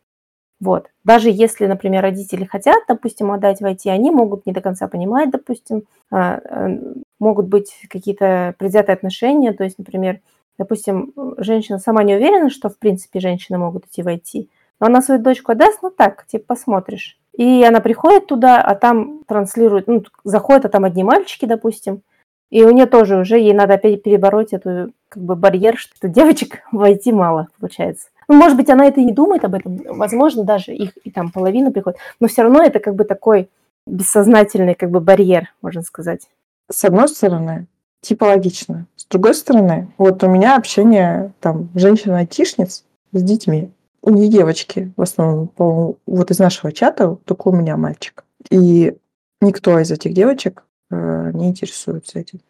Вот. 0.60 0.92
Даже 1.04 1.32
если, 1.32 1.66
например, 1.66 2.04
родители 2.04 2.46
хотят, 2.46 2.84
допустим, 2.88 3.32
отдать 3.32 3.62
в 3.62 3.66
IT, 3.66 3.90
они 3.90 4.12
могут 4.12 4.46
не 4.46 4.54
до 4.54 4.62
конца 4.62 4.88
понимать, 4.88 5.32
допустим, 5.32 5.86
а, 6.12 6.38
э, 6.38 6.78
могут 7.20 7.48
быть 7.48 7.74
какие-то 7.90 8.54
предвзятые 8.60 8.94
отношения, 8.94 9.54
то 9.54 9.64
есть, 9.64 9.80
например, 9.80 10.20
допустим, 10.64 11.14
женщина 11.38 11.78
сама 11.78 12.04
не 12.04 12.16
уверена, 12.16 12.50
что, 12.50 12.70
в 12.70 12.78
принципе, 12.78 13.20
женщины 13.20 13.58
могут 13.58 13.86
идти 13.86 14.02
в 14.02 14.08
IT, 14.08 14.48
но 14.80 14.88
она 14.88 15.02
свою 15.02 15.22
дочку 15.22 15.52
отдаст, 15.52 15.80
ну 15.82 15.90
так, 15.90 16.26
типа, 16.26 16.46
посмотришь. 16.48 17.20
И 17.36 17.64
она 17.64 17.80
приходит 17.80 18.28
туда, 18.28 18.62
а 18.62 18.76
там 18.76 19.24
транслирует, 19.28 19.88
ну, 19.88 20.04
заходят, 20.24 20.66
а 20.66 20.70
там 20.70 20.86
одни 20.86 21.04
мальчики, 21.04 21.46
допустим, 21.46 22.02
и 22.50 22.64
у 22.64 22.72
нее 22.72 22.86
тоже 22.86 23.18
уже, 23.18 23.40
ей 23.40 23.54
надо 23.54 23.74
опять 23.74 24.04
перебороть 24.04 24.54
эту, 24.54 24.94
как 25.10 25.24
бы, 25.24 25.36
барьер, 25.36 25.78
что 25.78 26.08
девочек 26.08 26.62
в 26.72 26.82
IT 26.82 27.12
мало, 27.12 27.48
получается. 27.60 28.08
Ну, 28.28 28.36
может 28.36 28.56
быть, 28.56 28.70
она 28.70 28.86
это 28.86 29.02
и 29.02 29.06
не 29.06 29.12
думает 29.12 29.44
об 29.44 29.56
этом. 29.56 29.82
Возможно, 29.98 30.44
даже 30.44 30.74
их 30.74 30.92
и 31.04 31.12
там 31.12 31.32
половина 31.32 31.72
приходит. 31.72 32.00
Но 32.20 32.28
все 32.28 32.44
равно 32.44 32.64
это 32.64 32.80
как 32.80 32.96
бы 32.96 33.04
такой 33.04 33.50
бессознательный 33.86 34.76
как 34.76 34.92
бы 34.92 35.02
барьер, 35.02 35.50
можно 35.62 35.82
сказать. 35.82 36.30
С 36.72 36.86
одной 36.86 37.10
стороны, 37.10 37.68
типа 38.04 38.26
логично. 38.26 38.86
С 38.96 39.06
другой 39.06 39.34
стороны, 39.34 39.92
вот 39.98 40.24
у 40.24 40.30
меня 40.30 40.56
общение 40.56 41.34
там 41.40 41.70
женщин-айтишниц 41.74 42.86
с 43.12 43.24
детьми. 43.24 43.72
У 44.02 44.10
них 44.10 44.30
девочки, 44.30 44.94
в 44.98 45.02
основном, 45.02 45.48
по, 45.48 45.96
вот 46.06 46.30
из 46.30 46.40
нашего 46.40 46.72
чата 46.72 47.18
только 47.26 47.48
у 47.48 47.52
меня 47.54 47.78
мальчик. 47.78 48.26
И 48.50 48.96
никто 49.42 49.80
из 49.80 49.92
этих 49.92 50.14
девочек 50.14 50.66
э, 50.92 51.32
не 51.34 51.48
интересуется 51.48 52.20
этим. 52.20 52.42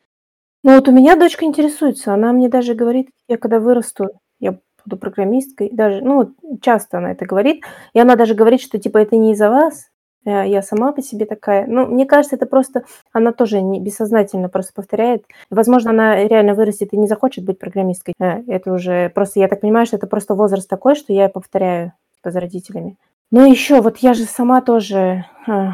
Ну 0.63 0.75
вот 0.75 0.88
у 0.88 0.91
меня 0.91 1.15
дочка 1.15 1.45
интересуется. 1.45 2.13
Она 2.13 2.33
мне 2.33 2.50
даже 2.50 2.74
говорит, 2.74 3.10
я 3.27 3.38
когда 3.38 3.60
вырасту, 3.60 4.10
я 4.39 4.57
буду 4.86 4.98
программисткой. 4.98 5.69
Даже, 5.72 6.01
ну, 6.01 6.33
часто 6.62 6.98
она 6.98 7.12
это 7.12 7.25
говорит. 7.25 7.63
И 7.93 8.00
она 8.00 8.15
даже 8.15 8.33
говорит, 8.33 8.62
что, 8.62 8.79
типа, 8.79 8.98
это 8.98 9.15
не 9.15 9.33
из-за 9.33 9.50
вас, 9.50 9.89
я 10.25 10.62
сама 10.62 10.92
по 10.92 11.01
себе 11.01 11.25
такая. 11.25 11.65
Ну, 11.68 11.86
мне 11.86 12.06
кажется, 12.06 12.36
это 12.36 12.46
просто, 12.46 12.86
она 13.12 13.32
тоже 13.32 13.62
не 13.62 13.80
бессознательно 13.80 14.50
просто 14.50 14.74
повторяет. 14.74 15.25
Возможно, 15.50 15.92
она 15.92 16.15
реально 16.27 16.53
вырастет 16.53 16.94
и 16.94 16.98
не 16.98 17.08
захочет 17.08 17.44
быть 17.44 17.60
программисткой. 17.60 18.13
Э, 18.20 18.42
это 18.48 18.72
уже 18.72 19.10
просто, 19.10 19.39
я 19.39 19.48
так 19.48 19.62
понимаю, 19.62 19.86
что 19.86 19.98
это 19.98 20.08
просто 20.08 20.36
возраст 20.36 20.70
такой, 20.70 20.96
что 20.96 21.13
я 21.13 21.30
повторяю 21.30 21.94
за 22.24 22.39
родителями. 22.39 22.98
Ну, 23.32 23.50
еще, 23.50 23.82
вот 23.82 23.98
я 23.98 24.13
же 24.13 24.25
сама 24.25 24.62
тоже... 24.62 25.25
Э, 25.48 25.72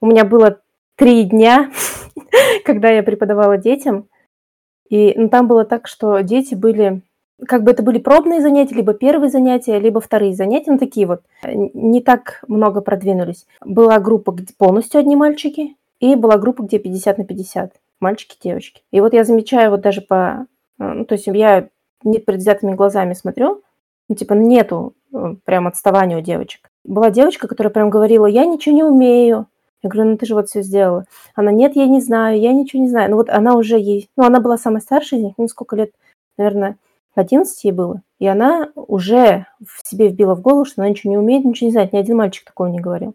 у 0.00 0.06
меня 0.06 0.24
было 0.24 0.60
три 0.96 1.24
дня, 1.24 1.70
когда 2.64 2.90
я 2.90 3.02
преподавала 3.02 3.56
детям, 3.56 4.08
и 4.88 5.14
ну, 5.16 5.28
там 5.28 5.46
было 5.46 5.64
так, 5.64 5.86
что 5.86 6.20
дети 6.20 6.54
были 6.54 7.02
как 7.46 7.62
бы 7.62 7.70
это 7.70 7.82
были 7.82 7.98
пробные 7.98 8.40
занятия, 8.40 8.74
либо 8.74 8.94
первые 8.94 9.30
занятия, 9.30 9.78
либо 9.78 10.00
вторые 10.00 10.34
занятия, 10.34 10.72
ну 10.72 10.78
такие 10.78 11.06
вот, 11.06 11.22
не 11.44 12.00
так 12.00 12.42
много 12.48 12.80
продвинулись. 12.80 13.46
Была 13.64 13.98
группа, 13.98 14.32
где 14.32 14.52
полностью 14.56 15.00
одни 15.00 15.16
мальчики, 15.16 15.76
и 16.00 16.14
была 16.14 16.38
группа, 16.38 16.62
где 16.62 16.78
50 16.78 17.18
на 17.18 17.24
50, 17.24 17.72
мальчики, 18.00 18.36
девочки. 18.42 18.82
И 18.90 19.00
вот 19.00 19.12
я 19.12 19.24
замечаю 19.24 19.70
вот 19.70 19.80
даже 19.80 20.00
по, 20.00 20.46
э, 20.78 20.84
ну 20.84 21.04
то 21.04 21.14
есть 21.14 21.26
я 21.26 21.68
непредвзятыми 22.02 22.74
глазами 22.74 23.12
смотрю, 23.12 23.62
ну 24.08 24.14
типа 24.14 24.32
нету 24.34 24.94
э, 25.12 25.34
прям 25.44 25.66
отставания 25.66 26.18
у 26.18 26.22
девочек. 26.22 26.70
Была 26.84 27.10
девочка, 27.10 27.46
которая 27.46 27.72
прям 27.72 27.90
говорила, 27.90 28.26
я 28.26 28.46
ничего 28.46 28.74
не 28.74 28.84
умею, 28.84 29.46
я 29.82 29.88
говорю, 29.88 30.10
ну 30.10 30.16
ты 30.16 30.26
же 30.26 30.34
вот 30.34 30.48
все 30.48 30.62
сделала. 30.62 31.04
Она, 31.34 31.52
нет, 31.52 31.76
я 31.76 31.86
не 31.86 32.00
знаю, 32.00 32.38
я 32.40 32.52
ничего 32.52 32.82
не 32.82 32.88
знаю. 32.88 33.10
Ну 33.10 33.16
вот 33.16 33.30
она 33.30 33.54
уже 33.56 33.78
ей, 33.78 34.10
ну 34.16 34.24
она 34.24 34.40
была 34.40 34.58
самая 34.58 34.80
старшая 34.80 35.34
ну 35.36 35.48
сколько 35.48 35.76
лет, 35.76 35.92
наверное, 36.36 36.76
11 37.14 37.64
ей 37.64 37.72
было, 37.72 38.02
и 38.18 38.26
она 38.26 38.70
уже 38.74 39.46
в 39.64 39.86
себе 39.86 40.08
вбила 40.08 40.34
в 40.34 40.40
голову, 40.40 40.64
что 40.64 40.82
она 40.82 40.90
ничего 40.90 41.10
не 41.10 41.18
умеет, 41.18 41.44
ничего 41.44 41.66
не 41.66 41.72
знает. 41.72 41.92
Ни 41.92 41.98
один 41.98 42.16
мальчик 42.16 42.46
такого 42.46 42.68
не 42.68 42.80
говорил. 42.80 43.14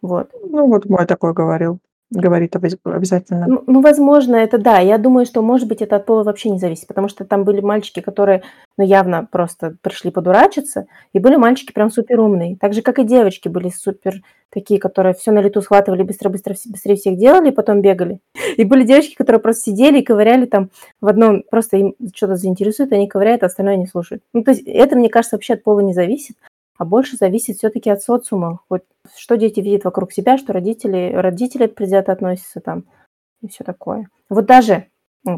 Вот. 0.00 0.30
Ну, 0.42 0.66
вот 0.68 0.86
мой 0.86 1.06
такой 1.06 1.32
говорил 1.32 1.78
говорит 2.12 2.54
обязательно. 2.56 3.46
Ну, 3.48 3.64
ну, 3.66 3.80
возможно, 3.80 4.36
это 4.36 4.58
да. 4.58 4.78
Я 4.78 4.98
думаю, 4.98 5.26
что, 5.26 5.42
может 5.42 5.68
быть, 5.68 5.82
это 5.82 5.96
от 5.96 6.06
пола 6.06 6.22
вообще 6.24 6.50
не 6.50 6.58
зависит, 6.58 6.86
потому 6.86 7.08
что 7.08 7.24
там 7.24 7.44
были 7.44 7.60
мальчики, 7.60 8.00
которые, 8.00 8.42
ну, 8.76 8.84
явно 8.84 9.26
просто 9.30 9.76
пришли 9.82 10.10
подурачиться, 10.10 10.86
и 11.12 11.18
были 11.18 11.36
мальчики 11.36 11.72
прям 11.72 11.90
супер 11.90 12.20
умные. 12.20 12.56
Так 12.60 12.74
же, 12.74 12.82
как 12.82 12.98
и 12.98 13.04
девочки 13.04 13.48
были 13.48 13.68
супер 13.70 14.22
такие, 14.50 14.78
которые 14.78 15.14
все 15.14 15.32
на 15.32 15.40
лету 15.40 15.62
схватывали, 15.62 16.02
быстро-быстро 16.02 16.54
быстрее 16.66 16.96
всех 16.96 17.16
делали, 17.16 17.48
и 17.48 17.54
потом 17.54 17.80
бегали. 17.80 18.20
И 18.56 18.64
были 18.64 18.84
девочки, 18.84 19.14
которые 19.14 19.40
просто 19.40 19.70
сидели 19.70 20.00
и 20.00 20.04
ковыряли 20.04 20.44
там 20.44 20.70
в 21.00 21.08
одном, 21.08 21.42
просто 21.50 21.78
им 21.78 21.94
что-то 22.14 22.36
заинтересует, 22.36 22.92
они 22.92 23.08
ковыряют, 23.08 23.42
а 23.42 23.46
остальное 23.46 23.76
не 23.76 23.86
слушают. 23.86 24.22
Ну, 24.34 24.44
то 24.44 24.50
есть 24.50 24.62
это, 24.66 24.96
мне 24.96 25.08
кажется, 25.08 25.36
вообще 25.36 25.54
от 25.54 25.62
пола 25.62 25.80
не 25.80 25.94
зависит 25.94 26.36
а 26.78 26.84
больше 26.84 27.16
зависит 27.16 27.58
все-таки 27.58 27.90
от 27.90 28.02
социума. 28.02 28.60
Вот 28.68 28.82
что 29.16 29.36
дети 29.36 29.60
видят 29.60 29.84
вокруг 29.84 30.12
себя, 30.12 30.38
что 30.38 30.52
родители, 30.52 31.12
родители 31.14 31.66
предвзято 31.66 32.12
относятся 32.12 32.60
там 32.60 32.84
и 33.42 33.48
все 33.48 33.64
такое. 33.64 34.08
Вот 34.28 34.46
даже, 34.46 34.86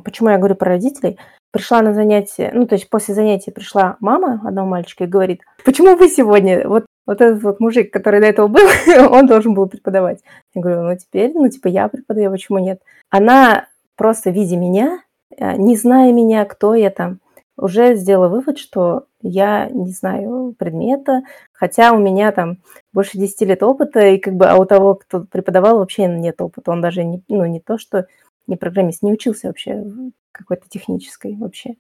почему 0.05 0.31
я 0.31 0.39
говорю 0.39 0.55
про 0.55 0.71
родителей, 0.71 1.19
пришла 1.51 1.83
на 1.83 1.95
занятие, 1.95 2.51
ну, 2.53 2.67
то 2.67 2.75
есть 2.75 2.91
после 2.91 3.15
занятия 3.15 3.53
пришла 3.53 3.97
мама 4.01 4.41
одного 4.45 4.69
мальчика 4.69 5.05
и 5.05 5.09
говорит, 5.09 5.43
почему 5.65 5.97
вы 5.97 6.09
сегодня, 6.09 6.69
вот, 6.69 6.85
вот 7.07 7.21
этот 7.21 7.43
вот 7.43 7.61
мужик, 7.61 7.93
который 7.93 8.21
до 8.21 8.27
этого 8.27 8.49
был, 8.49 8.67
он 9.11 9.27
должен 9.27 9.55
был 9.55 9.69
преподавать. 9.69 10.21
Я 10.55 10.63
говорю, 10.63 10.83
ну, 10.83 10.97
теперь, 10.97 11.33
ну, 11.33 11.49
типа, 11.49 11.69
я 11.69 11.89
преподаю, 11.89 12.33
почему 12.33 12.59
нет? 12.59 12.83
Она 13.09 13.69
просто, 13.97 14.31
видя 14.31 14.57
меня, 14.57 15.01
э, 15.37 15.57
не 15.57 15.77
зная 15.77 16.13
меня, 16.13 16.45
кто 16.45 16.75
я 16.75 16.91
там, 16.91 17.21
уже 17.57 17.95
сделала 17.95 18.29
вывод, 18.29 18.59
что 18.59 19.07
я 19.23 19.69
не 19.71 19.91
знаю 19.91 20.55
предмета, 20.59 21.23
хотя 21.53 21.93
у 21.93 21.99
меня 21.99 22.33
там 22.33 22.59
больше 22.93 23.19
10 23.19 23.41
лет 23.43 23.63
опыта, 23.63 24.01
и 24.07 24.19
как 24.19 24.35
бы, 24.35 24.47
а 24.47 24.57
у 24.57 24.65
того, 24.65 24.97
кто 24.97 25.25
преподавал, 25.25 25.79
вообще 25.79 26.07
нет 26.07 26.41
опыта. 26.41 26.73
Он 26.73 26.81
даже 26.81 27.05
не, 27.05 27.23
ну, 27.29 27.45
не 27.47 27.61
то, 27.61 27.79
что 27.79 28.07
не 28.47 28.57
программист, 28.57 29.03
не 29.03 29.13
учился 29.13 29.47
вообще 29.49 29.85
какой-то 30.33 30.69
технической 30.69 31.37
вообще. 31.37 31.75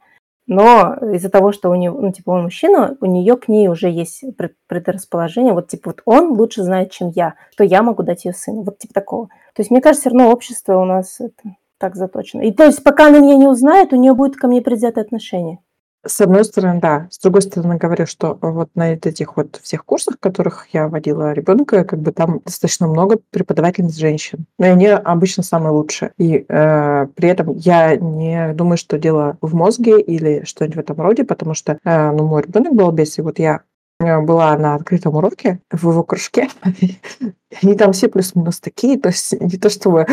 Но 0.46 0.94
из-за 1.14 1.30
того, 1.30 1.52
что 1.52 1.70
у 1.70 1.74
него, 1.74 1.98
ну, 1.98 2.12
типа, 2.12 2.30
он 2.30 2.42
мужчина, 2.44 2.96
у 3.00 3.06
нее 3.06 3.36
к 3.36 3.48
ней 3.48 3.68
уже 3.68 3.88
есть 3.88 4.24
предрасположение, 4.68 5.54
вот, 5.54 5.68
типа, 5.68 5.90
вот 5.90 6.02
он 6.04 6.32
лучше 6.32 6.62
знает, 6.62 6.90
чем 6.90 7.08
я, 7.14 7.34
что 7.52 7.64
я 7.64 7.82
могу 7.82 8.02
дать 8.02 8.26
ее 8.26 8.34
сыну, 8.34 8.62
вот, 8.62 8.78
типа, 8.78 8.92
такого. 8.92 9.28
То 9.54 9.60
есть, 9.60 9.70
мне 9.70 9.80
кажется, 9.80 10.10
все 10.10 10.16
равно 10.16 10.30
общество 10.30 10.76
у 10.76 10.84
нас 10.84 11.18
это 11.18 11.56
так 11.84 11.96
заточено. 11.96 12.40
И 12.40 12.50
то 12.50 12.64
есть, 12.64 12.82
пока 12.82 13.08
она 13.08 13.18
меня 13.18 13.36
не 13.36 13.46
узнает, 13.46 13.92
у 13.92 13.96
нее 13.96 14.14
будет 14.14 14.36
ко 14.36 14.48
мне 14.48 14.62
предвзятое 14.62 15.04
отношение. 15.04 15.58
С 16.06 16.18
одной 16.20 16.44
стороны, 16.44 16.80
да. 16.80 17.08
С 17.10 17.18
другой 17.18 17.42
стороны, 17.42 17.76
говорю, 17.76 18.06
что 18.06 18.38
вот 18.40 18.70
на 18.74 18.94
этих 18.94 19.36
вот 19.36 19.60
всех 19.62 19.84
курсах, 19.84 20.18
которых 20.18 20.68
я 20.72 20.88
водила 20.88 21.32
ребенка, 21.32 21.84
как 21.84 21.98
бы 21.98 22.12
там 22.12 22.40
достаточно 22.44 22.86
много 22.86 23.18
преподавательниц 23.30 23.96
женщин. 23.96 24.46
Но 24.58 24.66
они 24.66 24.86
обычно 24.86 25.42
самые 25.42 25.72
лучшие. 25.72 26.12
И 26.16 26.44
э, 26.48 27.06
при 27.14 27.28
этом 27.28 27.54
я 27.56 27.96
не 27.96 28.54
думаю, 28.54 28.78
что 28.78 28.98
дело 28.98 29.36
в 29.42 29.54
мозге 29.54 30.00
или 30.00 30.42
что-нибудь 30.44 30.76
в 30.76 30.80
этом 30.80 31.00
роде, 31.00 31.24
потому 31.24 31.52
что 31.52 31.78
э, 31.84 32.10
ну, 32.12 32.26
мой 32.26 32.42
ребенок 32.42 32.74
был 32.74 32.90
без, 32.92 33.18
и 33.18 33.22
вот 33.22 33.38
я 33.38 33.60
была 34.00 34.56
на 34.56 34.74
открытом 34.74 35.16
уроке 35.16 35.60
в 35.70 35.90
его 35.90 36.02
кружке. 36.02 36.48
Они 37.62 37.74
там 37.74 37.92
все 37.92 38.08
плюс-минус 38.08 38.60
такие, 38.60 38.98
то 38.98 39.08
есть 39.10 39.32
не 39.40 39.58
то 39.58 39.70
чтобы 39.70 40.06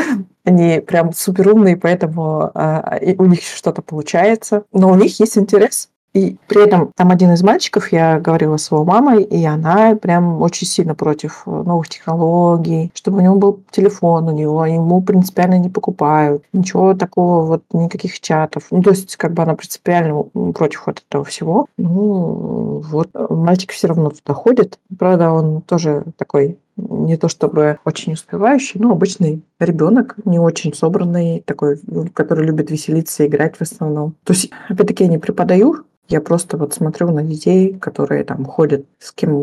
они 0.43 0.79
прям 0.79 1.11
супер 1.13 1.49
умные, 1.49 1.75
поэтому 1.75 2.51
а, 2.53 2.99
у 3.17 3.25
них 3.25 3.41
что-то 3.41 3.81
получается, 3.81 4.65
но 4.71 4.91
у 4.91 4.95
них 4.95 5.19
есть 5.19 5.37
интерес. 5.37 5.89
И 6.13 6.35
при 6.47 6.65
этом 6.65 6.91
там 6.95 7.09
один 7.09 7.31
из 7.31 7.41
мальчиков, 7.41 7.91
я 7.93 8.19
говорила 8.19 8.57
с 8.57 8.69
его 8.69 8.83
мамой, 8.83 9.23
и 9.23 9.45
она 9.45 9.95
прям 9.95 10.41
очень 10.41 10.67
сильно 10.67 10.93
против 10.93 11.43
новых 11.45 11.87
технологий, 11.87 12.91
чтобы 12.93 13.19
у 13.19 13.21
него 13.21 13.35
был 13.35 13.59
телефон 13.71 14.27
у 14.27 14.31
него, 14.31 14.65
ему 14.65 15.01
принципиально 15.01 15.57
не 15.57 15.69
покупают, 15.69 16.43
ничего 16.51 16.93
такого, 16.93 17.45
вот 17.45 17.63
никаких 17.71 18.19
чатов. 18.19 18.63
Ну, 18.71 18.81
то 18.81 18.89
есть, 18.89 19.15
как 19.15 19.33
бы 19.33 19.43
она 19.43 19.55
принципиально 19.55 20.23
против 20.53 20.85
вот 20.85 21.01
этого 21.07 21.23
всего. 21.23 21.67
Ну, 21.77 22.83
вот 22.89 23.09
мальчик 23.29 23.71
все 23.71 23.87
равно 23.87 24.09
туда 24.09 24.33
ходит. 24.33 24.79
Правда, 24.97 25.31
он 25.31 25.61
тоже 25.61 26.03
такой 26.17 26.57
не 26.77 27.17
то 27.17 27.27
чтобы 27.27 27.79
очень 27.85 28.13
успевающий, 28.13 28.79
но 28.79 28.91
обычный 28.91 29.43
ребенок, 29.59 30.15
не 30.25 30.39
очень 30.39 30.73
собранный, 30.73 31.41
такой, 31.45 31.79
который 32.13 32.45
любит 32.45 32.71
веселиться 32.71 33.23
и 33.23 33.27
играть 33.27 33.57
в 33.57 33.61
основном. 33.61 34.15
То 34.23 34.33
есть, 34.33 34.49
опять-таки, 34.69 35.03
я 35.03 35.09
не 35.09 35.19
преподаю, 35.19 35.85
я 36.07 36.21
просто 36.21 36.57
вот 36.57 36.73
смотрю 36.73 37.11
на 37.11 37.23
детей, 37.23 37.73
которые 37.73 38.23
там 38.23 38.45
ходят, 38.45 38.85
с 38.99 39.11
кем 39.11 39.33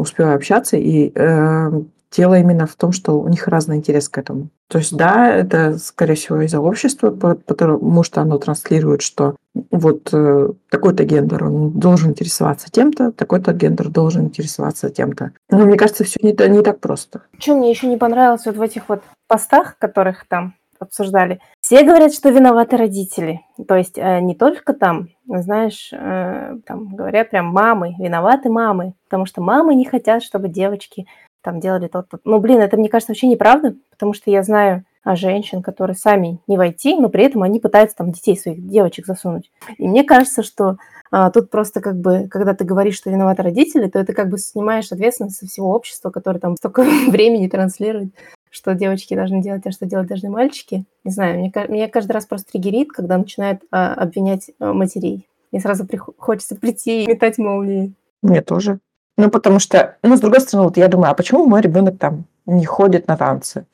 успеваю 0.00 0.36
общаться, 0.36 0.76
и 0.76 1.12
э, 1.14 1.70
дело 2.10 2.38
именно 2.38 2.66
в 2.66 2.74
том, 2.74 2.92
что 2.92 3.20
у 3.20 3.28
них 3.28 3.48
разный 3.48 3.76
интерес 3.76 4.08
к 4.08 4.18
этому. 4.18 4.48
То 4.68 4.78
есть, 4.78 4.96
да, 4.96 5.30
это, 5.30 5.78
скорее 5.78 6.14
всего, 6.14 6.40
из-за 6.42 6.60
общества, 6.60 7.10
потому 7.10 8.02
что 8.02 8.20
оно 8.20 8.38
транслирует, 8.38 9.02
что 9.02 9.36
вот 9.70 10.10
э, 10.12 10.50
такой-то 10.70 11.04
гендер, 11.04 11.44
он 11.44 11.70
должен 11.72 12.10
интересоваться 12.10 12.70
тем-то, 12.70 13.12
такой-то 13.12 13.52
гендер 13.52 13.88
должен 13.88 14.26
интересоваться 14.26 14.90
тем-то. 14.90 15.32
Но 15.50 15.64
мне 15.64 15.76
кажется, 15.76 16.04
все 16.04 16.18
не, 16.22 16.32
не 16.48 16.62
так 16.62 16.80
просто. 16.80 17.22
Что 17.38 17.56
мне 17.56 17.70
еще 17.70 17.86
не 17.86 17.96
понравилось 17.96 18.46
вот 18.46 18.56
в 18.56 18.62
этих 18.62 18.88
вот 18.88 19.02
постах, 19.26 19.78
которых 19.78 20.26
там 20.28 20.54
обсуждали. 20.78 21.40
Все 21.60 21.82
говорят, 21.82 22.14
что 22.14 22.30
виноваты 22.30 22.76
родители. 22.76 23.40
То 23.66 23.76
есть 23.76 23.98
э, 23.98 24.20
не 24.20 24.34
только 24.34 24.72
там, 24.74 25.08
знаешь, 25.26 25.90
э, 25.92 26.56
там 26.66 26.94
говорят 26.94 27.30
прям 27.30 27.46
мамы, 27.46 27.94
виноваты 27.98 28.48
мамы, 28.48 28.94
потому 29.04 29.26
что 29.26 29.40
мамы 29.40 29.74
не 29.74 29.84
хотят, 29.84 30.22
чтобы 30.22 30.48
девочки 30.48 31.06
там 31.42 31.60
делали 31.60 31.88
то-то. 31.88 32.18
Ну, 32.24 32.38
блин, 32.40 32.60
это, 32.60 32.76
мне 32.76 32.88
кажется, 32.88 33.12
вообще 33.12 33.26
неправда, 33.26 33.74
потому 33.90 34.12
что 34.12 34.30
я 34.30 34.42
знаю 34.42 34.84
а 35.08 35.16
женщин, 35.16 35.62
которые 35.62 35.96
сами 35.96 36.38
не 36.46 36.58
войти, 36.58 36.94
но 36.94 37.08
при 37.08 37.24
этом 37.24 37.42
они 37.42 37.60
пытаются 37.60 37.96
там 37.96 38.12
детей 38.12 38.36
своих 38.36 38.66
девочек 38.66 39.06
засунуть. 39.06 39.50
И 39.78 39.88
мне 39.88 40.04
кажется, 40.04 40.42
что 40.42 40.76
а, 41.10 41.30
тут 41.30 41.48
просто 41.48 41.80
как 41.80 41.98
бы, 41.98 42.28
когда 42.28 42.52
ты 42.52 42.64
говоришь, 42.64 42.96
что 42.96 43.08
виноваты 43.08 43.42
родители, 43.42 43.88
то 43.88 43.98
это 43.98 44.12
как 44.12 44.28
бы 44.28 44.36
снимаешь 44.36 44.92
ответственность 44.92 45.38
со 45.38 45.46
всего 45.46 45.70
общества, 45.70 46.10
которое 46.10 46.40
там 46.40 46.56
столько 46.56 46.82
времени 47.08 47.48
транслирует, 47.48 48.10
что 48.50 48.74
девочки 48.74 49.14
должны 49.14 49.42
делать, 49.42 49.62
а 49.64 49.70
что 49.70 49.86
делать 49.86 50.08
должны 50.08 50.28
мальчики. 50.28 50.84
Не 51.04 51.10
знаю, 51.10 51.38
мне, 51.38 51.52
меня 51.68 51.88
каждый 51.88 52.12
раз 52.12 52.26
просто 52.26 52.52
триггерит, 52.52 52.92
когда 52.92 53.16
начинают 53.16 53.62
а, 53.70 53.94
обвинять 53.94 54.50
а, 54.58 54.74
матерей. 54.74 55.26
Мне 55.52 55.62
сразу 55.62 55.86
приход- 55.86 56.16
хочется 56.18 56.54
прийти 56.54 57.04
и 57.04 57.06
метать 57.06 57.38
молнии. 57.38 57.94
Мне 58.20 58.42
тоже. 58.42 58.80
Ну, 59.18 59.30
потому 59.30 59.58
что, 59.58 59.96
ну, 60.04 60.16
с 60.16 60.20
другой 60.20 60.40
стороны, 60.40 60.68
вот 60.68 60.76
я 60.76 60.86
думаю, 60.86 61.10
а 61.10 61.14
почему 61.14 61.44
мой 61.44 61.60
ребенок 61.60 61.98
там 61.98 62.24
не 62.46 62.64
ходит 62.64 63.08
на 63.08 63.16
танцы? 63.16 63.66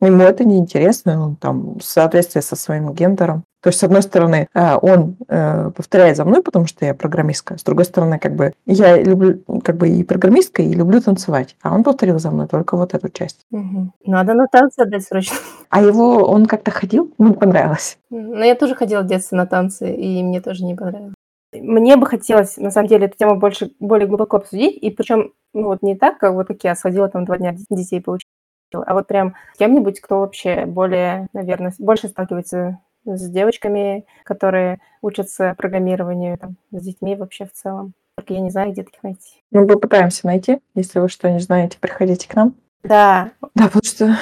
Ему 0.00 0.22
это 0.22 0.44
неинтересно, 0.44 1.22
он 1.22 1.36
там 1.36 1.78
в 1.78 1.84
соответствии 1.84 2.40
со 2.40 2.56
своим 2.56 2.92
гендером. 2.92 3.44
То 3.62 3.68
есть, 3.68 3.78
с 3.78 3.84
одной 3.84 4.02
стороны, 4.02 4.48
э, 4.54 4.76
он 4.76 5.16
э, 5.28 5.70
повторяет 5.74 6.16
за 6.16 6.24
мной, 6.24 6.42
потому 6.42 6.66
что 6.66 6.84
я 6.84 6.94
программистка. 6.94 7.58
С 7.58 7.62
другой 7.62 7.84
стороны, 7.84 8.18
как 8.18 8.34
бы 8.34 8.52
я 8.66 9.00
люблю 9.00 9.40
как 9.64 9.76
бы 9.76 9.88
и 9.88 10.02
программистка, 10.04 10.62
и 10.62 10.72
люблю 10.72 11.00
танцевать. 11.00 11.56
А 11.62 11.74
он 11.74 11.84
повторил 11.84 12.18
за 12.18 12.30
мной 12.30 12.48
только 12.48 12.76
вот 12.76 12.94
эту 12.94 13.08
часть. 13.08 13.40
Угу. 13.50 13.92
Надо 14.04 14.34
на 14.34 14.46
танцы 14.46 14.80
отдать 14.80 15.04
срочно. 15.04 15.36
А 15.70 15.82
его 15.82 16.24
он 16.24 16.46
как-то 16.46 16.70
ходил? 16.70 17.12
Ему 17.18 17.34
понравилось. 17.34 17.98
Ну, 18.10 18.42
я 18.42 18.54
тоже 18.54 18.74
ходила 18.74 19.02
в 19.02 19.06
детстве 19.06 19.36
на 19.36 19.46
танцы, 19.46 19.92
и 19.92 20.22
мне 20.22 20.40
тоже 20.40 20.64
не 20.64 20.74
понравилось. 20.74 21.14
Мне 21.52 21.96
бы 21.96 22.06
хотелось, 22.06 22.56
на 22.56 22.70
самом 22.70 22.88
деле, 22.88 23.06
эту 23.06 23.16
тему 23.16 23.36
больше, 23.36 23.72
более 23.80 24.06
глубоко 24.06 24.36
обсудить, 24.36 24.76
и 24.76 24.90
причем, 24.90 25.32
ну 25.54 25.64
вот 25.64 25.82
не 25.82 25.96
так, 25.96 26.18
как 26.18 26.34
вот 26.34 26.48
как 26.48 26.62
я 26.64 26.74
сходила 26.74 27.08
там 27.08 27.24
два 27.24 27.38
дня 27.38 27.54
детей 27.70 28.00
получила, 28.00 28.28
а 28.72 28.94
вот 28.94 29.06
прям 29.06 29.34
кем-нибудь, 29.58 30.00
кто 30.00 30.20
вообще 30.20 30.66
более, 30.66 31.28
наверное, 31.32 31.72
больше 31.78 32.08
сталкивается 32.08 32.78
с 33.06 33.30
девочками, 33.30 34.04
которые 34.24 34.80
учатся 35.00 35.54
программированию, 35.56 36.36
там, 36.36 36.56
с 36.70 36.82
детьми 36.82 37.16
вообще 37.16 37.46
в 37.46 37.52
целом. 37.52 37.94
Только 38.16 38.34
я 38.34 38.40
не 38.40 38.50
знаю, 38.50 38.72
где 38.72 38.82
таких 38.82 39.02
найти. 39.02 39.42
Мы 39.50 39.66
попытаемся 39.66 40.26
найти. 40.26 40.58
Если 40.74 40.98
вы 40.98 41.08
что 41.08 41.30
не 41.30 41.38
знаете, 41.38 41.78
приходите 41.80 42.28
к 42.28 42.34
нам. 42.34 42.54
Да. 42.82 43.30
Да, 43.54 43.64
потому 43.66 43.84
что 43.84 44.16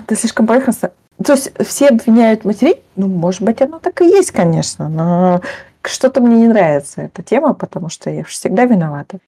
это 0.00 0.16
слишком 0.16 0.46
поверхностно. 0.46 0.90
То 1.22 1.34
есть 1.34 1.52
все 1.64 1.88
обвиняют 1.88 2.44
матерей? 2.44 2.82
Ну, 2.96 3.06
может 3.06 3.42
быть, 3.42 3.60
оно 3.60 3.78
так 3.78 4.00
и 4.00 4.06
есть, 4.06 4.32
конечно, 4.32 4.88
но 4.88 5.40
что-то 5.88 6.20
мне 6.20 6.36
не 6.36 6.48
нравится 6.48 7.02
эта 7.02 7.22
тема, 7.22 7.54
потому 7.54 7.88
что 7.88 8.10
я 8.10 8.24
всегда 8.24 8.64
виновата. 8.64 9.18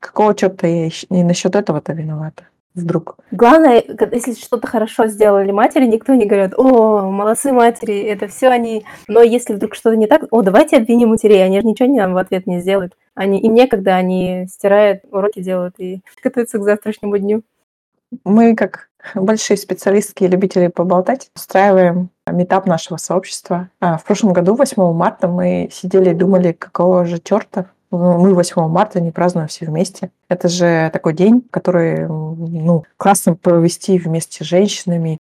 какого 0.00 0.34
черта 0.34 0.66
я 0.66 0.86
и 0.86 1.22
насчет 1.22 1.54
этого-то 1.56 1.92
виновата? 1.92 2.44
Вдруг. 2.74 3.18
Главное, 3.30 3.84
если 4.10 4.34
что-то 4.34 4.66
хорошо 4.66 5.06
сделали 5.06 5.52
матери, 5.52 5.86
никто 5.86 6.12
не 6.14 6.26
говорит, 6.26 6.54
о, 6.56 7.08
молодцы 7.08 7.52
матери, 7.52 8.02
это 8.02 8.26
все 8.26 8.48
они. 8.48 8.84
Но 9.06 9.22
если 9.22 9.54
вдруг 9.54 9.76
что-то 9.76 9.96
не 9.96 10.08
так, 10.08 10.24
о, 10.32 10.42
давайте 10.42 10.78
обвиним 10.78 11.10
матерей, 11.10 11.44
они 11.44 11.60
же 11.60 11.66
ничего 11.66 11.88
не 11.88 12.00
нам 12.00 12.14
в 12.14 12.16
ответ 12.16 12.48
не 12.48 12.58
сделают. 12.58 12.94
Они, 13.14 13.40
им 13.40 13.54
некогда, 13.54 13.94
они 13.94 14.48
стирают, 14.50 15.02
уроки 15.12 15.40
делают 15.40 15.76
и 15.78 16.00
готовятся 16.20 16.58
к 16.58 16.64
завтрашнему 16.64 17.16
дню. 17.16 17.42
Мы, 18.24 18.56
как 18.56 18.88
большие 19.14 19.56
специалистки 19.56 20.24
и 20.24 20.28
любители 20.28 20.68
поболтать, 20.68 21.30
устраиваем 21.34 22.10
метап 22.30 22.66
нашего 22.66 22.96
сообщества. 22.96 23.68
А, 23.80 23.98
в 23.98 24.04
прошлом 24.04 24.32
году, 24.32 24.54
8 24.54 24.92
марта, 24.92 25.28
мы 25.28 25.68
сидели 25.72 26.10
и 26.10 26.14
думали, 26.14 26.52
какого 26.52 27.04
же 27.04 27.18
черта 27.18 27.66
мы 27.98 28.34
8 28.34 28.68
марта 28.68 29.00
не 29.00 29.10
празднуем 29.10 29.48
все 29.48 29.66
вместе. 29.66 30.10
Это 30.28 30.48
же 30.48 30.90
такой 30.92 31.14
день, 31.14 31.42
который 31.50 32.08
ну, 32.08 32.84
классно 32.96 33.34
провести 33.34 33.98
вместе 33.98 34.44
с 34.44 34.46
женщинами, 34.46 35.18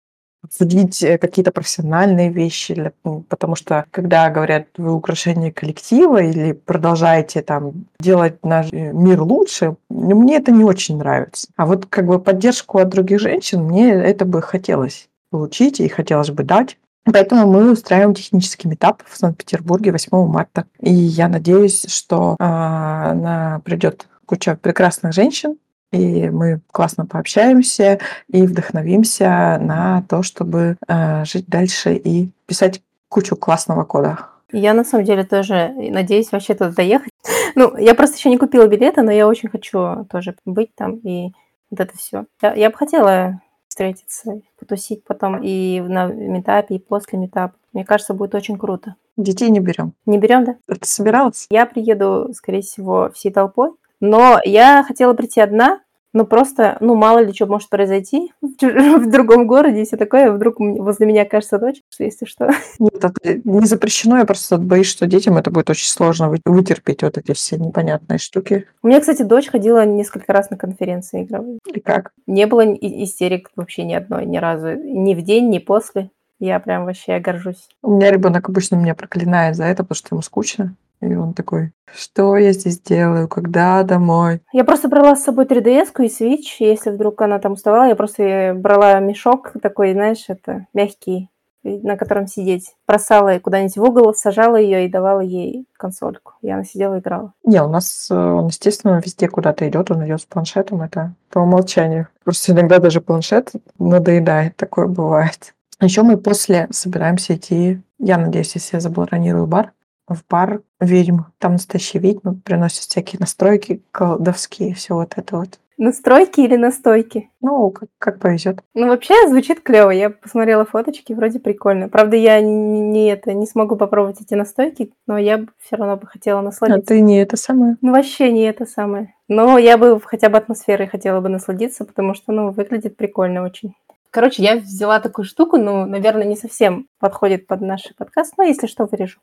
обсудить 0.44 1.02
э, 1.04 1.18
какие-то 1.18 1.52
профессиональные 1.52 2.30
вещи, 2.30 2.92
потому 3.30 3.56
что 3.56 3.86
когда 3.92 4.30
говорят 4.30 4.68
вы 4.78 4.94
украшение 4.94 5.52
коллектива 5.52 6.22
или 6.22 6.54
продолжаете 6.54 7.42
там 7.42 7.86
делать 8.00 8.44
наш 8.44 8.72
э, 8.72 8.92
мир 8.94 9.22
лучше, 9.22 9.76
мне 9.90 10.38
это 10.38 10.52
не 10.52 10.64
очень 10.64 10.98
нравится. 10.98 11.48
А 11.56 11.66
вот 11.66 11.86
как 11.88 12.06
бы 12.06 12.20
поддержку 12.20 12.80
от 12.80 12.90
других 12.90 13.20
женщин 13.20 13.64
мне 13.64 13.90
это 13.92 14.26
бы 14.26 14.42
хотелось 14.42 15.10
получить 15.30 15.80
и 15.80 15.88
хотелось 15.88 16.30
бы 16.30 16.44
дать. 16.44 16.78
Поэтому 17.12 17.48
мы 17.48 17.72
устраиваем 17.72 18.14
технический 18.14 18.68
метап 18.68 19.02
в 19.06 19.18
Санкт-Петербурге 19.18 19.92
8 19.92 20.28
марта. 20.28 20.66
И 20.82 20.92
я 20.92 21.30
надеюсь, 21.30 21.86
что 21.88 22.36
э, 22.38 22.44
на 22.44 23.62
придет 23.64 24.08
куча 24.26 24.58
прекрасных 24.62 25.14
женщин, 25.14 25.58
и 25.92 26.30
мы 26.30 26.62
классно 26.72 27.06
пообщаемся 27.06 28.00
и 28.28 28.46
вдохновимся 28.46 29.58
на 29.62 30.04
то, 30.10 30.24
чтобы 30.24 30.78
э, 30.88 31.26
жить 31.26 31.48
дальше 31.48 31.96
и 31.96 32.30
писать 32.46 32.82
кучу 33.10 33.36
классного 33.36 33.84
кода. 33.84 34.20
Я 34.52 34.74
на 34.74 34.84
самом 34.84 35.06
деле 35.06 35.24
тоже 35.24 35.74
надеюсь 35.76 36.32
вообще 36.32 36.54
туда 36.54 36.72
доехать. 36.72 37.12
Ну, 37.56 37.76
я 37.76 37.96
просто 37.96 38.18
еще 38.18 38.30
не 38.30 38.38
купила 38.38 38.68
билеты, 38.68 39.02
но 39.02 39.12
я 39.12 39.28
очень 39.28 39.50
хочу 39.50 40.06
тоже 40.12 40.36
быть 40.46 40.76
там 40.76 40.98
и 40.98 41.32
вот 41.72 41.80
это 41.80 41.98
все. 41.98 42.26
Я, 42.40 42.54
я 42.54 42.70
бы 42.70 42.78
хотела 42.78 43.42
встретиться, 43.68 44.42
потусить 44.60 45.04
потом 45.04 45.42
и 45.42 45.80
на 45.82 46.06
метапе, 46.08 46.76
и 46.76 46.80
после 46.80 47.18
метапа. 47.18 47.56
Мне 47.74 47.84
кажется, 47.84 48.14
будет 48.14 48.36
очень 48.36 48.58
круто. 48.58 48.96
Детей 49.18 49.50
не 49.50 49.60
берем. 49.60 49.94
Не 50.06 50.20
берем, 50.20 50.46
да? 50.46 50.56
Ты 50.68 50.88
собиралась? 50.88 51.48
Я 51.50 51.66
приеду, 51.66 52.32
скорее 52.34 52.62
всего, 52.62 53.10
всей 53.14 53.32
толпой. 53.32 53.72
Но 54.00 54.40
я 54.44 54.84
хотела 54.84 55.14
прийти 55.14 55.42
одна, 55.42 55.82
ну, 56.14 56.26
просто, 56.26 56.78
ну, 56.80 56.96
мало 56.96 57.20
ли 57.20 57.32
что 57.32 57.46
может 57.46 57.70
произойти 57.70 58.32
в 58.42 59.12
другом 59.12 59.46
городе 59.46 59.82
и 59.82 59.86
все 59.86 59.98
такое. 59.98 60.32
Вдруг 60.32 60.60
возле 60.60 61.06
меня 61.06 61.24
окажется 61.24 61.60
дочь, 61.60 61.82
если 62.00 62.26
что. 62.26 62.50
Нет, 62.80 62.96
это 62.96 63.42
не 63.44 63.68
запрещено. 63.68 64.18
Я 64.18 64.26
просто 64.26 64.58
боюсь, 64.58 64.88
что 64.88 65.06
детям 65.06 65.38
это 65.38 65.52
будет 65.52 65.70
очень 65.70 65.88
сложно 65.88 66.34
вытерпеть 66.46 67.04
вот 67.04 67.18
эти 67.18 67.34
все 67.34 67.58
непонятные 67.58 68.18
штуки. 68.18 68.68
У 68.82 68.88
меня, 68.88 69.00
кстати, 69.00 69.22
дочь 69.22 69.48
ходила 69.48 69.86
несколько 69.86 70.34
раз 70.34 70.50
на 70.50 70.58
конференции 70.58 71.24
игровые. 71.24 71.60
И 71.72 71.80
как? 71.80 72.14
Не 72.26 72.48
было 72.48 72.66
истерик 72.74 73.52
вообще 73.56 73.84
ни 73.84 73.94
одной, 73.94 74.26
ни 74.26 74.38
разу. 74.38 74.74
Ни 74.74 75.14
в 75.14 75.22
день, 75.22 75.50
ни 75.50 75.60
после. 75.60 76.10
Я 76.40 76.60
прям 76.60 76.86
вообще 76.86 77.20
горжусь. 77.20 77.68
У 77.82 77.92
меня 77.92 78.12
ребенок 78.12 78.48
обычно 78.50 78.76
меня 78.76 78.96
проклинает 78.96 79.56
за 79.56 79.66
это, 79.66 79.84
потому 79.84 79.96
что 79.96 80.16
ему 80.16 80.22
скучно. 80.22 80.76
И 81.02 81.14
он 81.14 81.34
такой, 81.34 81.72
что 81.94 82.38
я 82.38 82.54
здесь 82.54 82.80
делаю, 82.80 83.28
когда 83.28 83.84
домой? 83.84 84.42
Я 84.52 84.64
просто 84.64 84.88
брала 84.88 85.16
с 85.16 85.24
собой 85.24 85.46
3DS 85.46 85.90
и 86.00 86.08
Switch, 86.08 86.56
если 86.60 86.90
вдруг 86.90 87.22
она 87.22 87.40
там 87.40 87.54
уставала, 87.54 87.88
я 87.88 87.96
просто 87.96 88.54
брала 88.56 89.00
мешок 89.00 89.54
такой, 89.62 89.94
знаешь, 89.94 90.26
это 90.28 90.66
мягкий, 90.74 91.30
на 91.64 91.98
котором 91.98 92.28
сидеть. 92.28 92.76
Бросала 92.88 93.38
куда-нибудь 93.40 93.78
в 93.78 93.84
угол, 93.84 94.14
сажала 94.14 94.56
ее 94.56 94.86
и 94.86 94.90
давала 94.90 95.20
ей 95.20 95.68
консольку. 95.78 96.34
И 96.42 96.50
она 96.50 96.64
сидела 96.64 96.96
и 96.96 97.00
играла. 97.00 97.34
Не, 97.44 97.62
у 97.62 97.68
нас 97.68 98.08
э, 98.10 98.16
он, 98.16 98.48
естественно, 98.48 99.02
везде 99.04 99.28
куда-то 99.28 99.68
идет, 99.68 99.92
он 99.92 100.06
идет 100.06 100.22
с 100.22 100.26
планшетом, 100.26 100.82
это 100.82 101.14
по 101.30 101.40
умолчанию. 101.40 102.08
Просто 102.24 102.54
иногда 102.54 102.80
даже 102.80 103.02
планшет 103.02 103.52
надоедает, 103.80 104.56
такое 104.56 104.88
бывает. 104.88 105.54
Еще 105.80 106.02
мы 106.02 106.18
после 106.18 106.68
собираемся 106.72 107.36
идти, 107.36 107.82
я 108.00 108.18
надеюсь, 108.18 108.56
если 108.56 108.78
я 108.78 108.80
забронирую 108.80 109.46
бар, 109.46 109.74
в 110.08 110.24
бар 110.30 110.62
ведьм. 110.80 111.22
Там 111.38 111.54
настоящие 111.54 112.02
ведьмы 112.02 112.36
приносят 112.36 112.84
всякие 112.84 113.20
настройки 113.20 113.82
колдовские, 113.92 114.74
все 114.74 114.96
вот 114.96 115.14
это 115.16 115.38
вот. 115.38 115.60
Настройки 115.80 116.40
или 116.42 116.56
настойки? 116.56 117.30
Ну, 117.40 117.70
как, 117.70 117.90
как 118.00 118.20
повезет. 118.20 118.62
Ну, 118.74 118.88
вообще 118.88 119.14
звучит 119.30 119.62
клево. 119.62 119.92
Я 119.92 120.10
посмотрела 120.10 120.66
фоточки, 120.66 121.14
вроде 121.14 121.40
прикольно. 121.40 121.88
Правда, 121.88 122.16
я 122.16 122.42
не, 122.42 122.80
не 122.80 123.08
это 123.12 123.34
не 123.34 123.46
смогу 123.46 123.76
попробовать 123.76 124.20
эти 124.20 124.34
настойки, 124.34 124.92
но 125.06 125.20
я 125.20 125.38
бы 125.38 125.50
все 125.60 125.76
равно 125.76 125.96
бы 125.98 126.08
хотела 126.08 126.40
А 126.40 126.42
насладиться. 126.42 126.88
ты 126.88 127.02
не 127.02 127.20
это 127.22 127.38
самое. 127.38 127.78
Ну, 127.82 127.92
вообще 127.92 128.32
не 128.32 128.42
это 128.46 128.66
самое. 128.66 129.14
Но 129.28 129.60
я 129.60 129.78
бы 129.78 130.02
хотя 130.04 130.30
бы 130.30 130.40
атмосферой 130.40 130.88
хотела 130.88 131.22
бы 131.22 131.30
насладиться, 131.30 131.86
потому 131.86 132.16
что, 132.16 132.32
ну, 132.32 132.50
выглядит 132.50 132.98
прикольно 132.98 133.44
очень. 133.44 133.76
Короче, 134.10 134.42
я 134.42 134.56
взяла 134.56 135.00
такую 135.00 135.26
штуку, 135.26 135.58
ну, 135.58 135.86
наверное, 135.86 136.26
не 136.26 136.36
совсем 136.36 136.88
подходит 137.00 137.46
под 137.46 137.62
наш 137.62 137.84
подкаст, 137.96 138.34
но 138.38 138.46
если 138.46 138.66
что, 138.66 138.86
вырежу. 138.88 139.20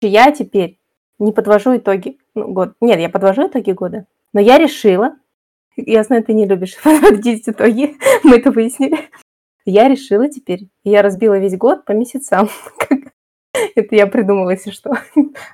Я 0.00 0.32
теперь 0.32 0.78
не 1.18 1.32
подвожу 1.32 1.76
итоги 1.76 2.18
ну, 2.34 2.52
год. 2.52 2.74
Нет, 2.80 2.98
я 3.00 3.08
подвожу 3.08 3.46
итоги 3.48 3.72
года. 3.72 4.06
Но 4.32 4.40
я 4.40 4.58
решила, 4.58 5.16
я 5.76 6.02
знаю, 6.02 6.24
ты 6.24 6.32
не 6.32 6.46
любишь 6.46 6.76
подводить 6.82 7.48
итоги, 7.48 7.96
мы 8.24 8.36
это 8.36 8.50
выяснили. 8.50 8.98
Я 9.64 9.88
решила 9.88 10.28
теперь, 10.28 10.68
я 10.84 11.02
разбила 11.02 11.38
весь 11.38 11.56
год 11.56 11.84
по 11.84 11.92
месяцам. 11.92 12.48
Это 13.74 13.94
я 13.94 14.06
придумала, 14.06 14.50
если 14.50 14.70
что. 14.70 14.92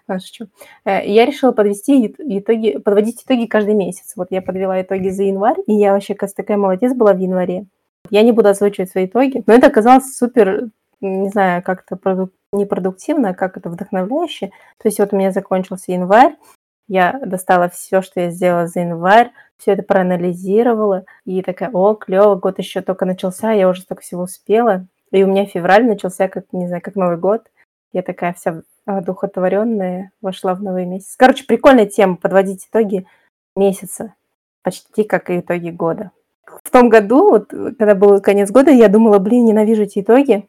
Шучу. 0.09 0.49
Э, 0.85 1.05
Я 1.07 1.25
решила 1.27 1.53
подвести 1.53 2.07
ит- 2.07 2.21
итоги, 2.21 2.79
подводить 2.79 3.23
итоги 3.23 3.47
каждый 3.47 3.75
месяц. 3.75 4.13
Вот 4.17 4.29
я 4.31 4.43
подвела 4.43 4.81
итоги 4.81 5.09
за 5.09 5.25
январь, 5.25 5.57
и 5.67 5.75
я 5.75 5.93
вообще, 5.93 6.15
кажется, 6.15 6.43
такая 6.43 6.57
молодец 6.57 6.95
была 6.95 7.15
в 7.15 7.19
январе. 7.19 7.67
Я 8.11 8.23
не 8.23 8.33
буду 8.33 8.49
озвучивать 8.49 8.91
свои 8.91 9.07
итоги, 9.07 9.43
но 9.47 9.55
это 9.55 9.67
оказалось 9.67 10.15
супер, 10.15 10.69
не 11.01 11.29
знаю, 11.29 11.63
как-то 11.63 11.97
продук- 11.97 12.33
непродуктивно, 12.53 13.31
а 13.31 13.35
как 13.35 13.57
это 13.57 13.71
вдохновляюще. 13.71 14.49
То 14.79 14.89
есть 14.89 14.99
вот 14.99 15.13
у 15.13 15.17
меня 15.17 15.33
закончился 15.33 15.93
январь, 15.93 16.37
я 16.89 17.19
достала 17.25 17.69
все, 17.69 18.01
что 18.01 18.21
я 18.21 18.31
сделала 18.31 18.67
за 18.69 18.81
январь, 18.81 19.33
все 19.59 19.73
это 19.73 19.83
проанализировала, 19.83 21.05
и 21.25 21.43
такая, 21.43 21.71
о, 21.73 21.95
клево, 21.95 22.37
год 22.37 22.59
еще 22.59 22.81
только 22.81 23.05
начался, 23.07 23.53
я 23.53 23.69
уже 23.69 23.83
столько 23.83 24.03
всего 24.03 24.23
успела. 24.23 24.87
И 25.11 25.23
у 25.25 25.27
меня 25.27 25.47
февраль 25.47 25.87
начался, 25.87 26.29
как, 26.29 26.47
не 26.53 26.67
знаю, 26.67 26.83
как 26.83 26.97
Новый 26.97 27.17
год. 27.17 27.51
Я 27.93 28.03
такая 28.03 28.35
вся 28.35 28.63
одухотворенная, 28.85 30.13
вошла 30.21 30.55
в 30.55 30.63
новый 30.63 30.85
месяц. 30.85 31.17
Короче, 31.17 31.45
прикольная 31.45 31.87
тема 31.87 32.17
подводить 32.17 32.67
итоги 32.67 33.07
месяца, 33.57 34.15
почти 34.63 35.05
как 35.05 35.31
и 35.31 35.41
итоги 35.41 35.71
года. 35.71 36.11
В 36.63 36.71
том 36.71 36.89
году, 36.89 37.31
вот, 37.31 37.51
когда 37.51 37.95
был 37.95 38.21
конец 38.21 38.51
года, 38.51 38.71
я 38.71 38.89
думала, 38.89 39.19
блин, 39.19 39.45
ненавижу 39.45 39.83
эти 39.83 40.01
итоги. 40.01 40.49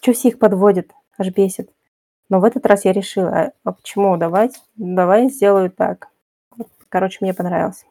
Что 0.00 0.12
все 0.12 0.28
их 0.28 0.38
подводят? 0.38 0.90
Аж 1.18 1.28
бесит. 1.30 1.70
Но 2.28 2.40
в 2.40 2.44
этот 2.44 2.66
раз 2.66 2.84
я 2.84 2.92
решила, 2.92 3.28
а- 3.30 3.52
а 3.64 3.72
почему? 3.72 4.16
Давай, 4.16 4.50
давай 4.76 5.28
сделаю 5.28 5.70
так. 5.70 6.08
Короче, 6.88 7.18
мне 7.20 7.34
понравилось. 7.34 7.84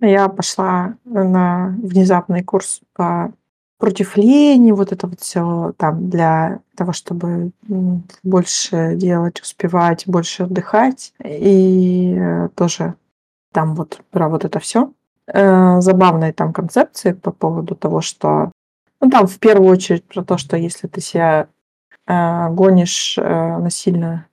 Я 0.00 0.28
пошла 0.28 0.94
на 1.04 1.74
внезапный 1.82 2.42
курс 2.42 2.80
по 2.94 3.32
против 3.78 4.16
лени, 4.16 4.72
вот 4.72 4.92
это 4.92 5.06
вот 5.06 5.20
все 5.20 5.74
там 5.76 6.08
для 6.08 6.60
того, 6.76 6.92
чтобы 6.92 7.50
больше 8.22 8.94
делать, 8.96 9.40
успевать, 9.42 10.04
больше 10.06 10.44
отдыхать. 10.44 11.12
И 11.22 12.14
э, 12.18 12.48
тоже 12.54 12.94
там 13.52 13.74
вот 13.74 14.00
про 14.10 14.30
вот 14.30 14.44
это 14.46 14.60
все. 14.60 14.92
Забавные 15.28 16.32
там 16.32 16.52
концепции 16.52 17.12
по 17.12 17.32
поводу 17.32 17.74
того, 17.74 18.00
что 18.00 18.52
ну, 19.00 19.10
там 19.10 19.26
в 19.26 19.38
первую 19.38 19.70
очередь 19.70 20.04
про 20.04 20.24
то, 20.24 20.38
что 20.38 20.56
если 20.56 20.86
ты 20.86 21.00
себя 21.00 21.48
э, 22.06 22.48
гонишь 22.50 23.16
э, 23.18 23.58
насильно, 23.58 24.26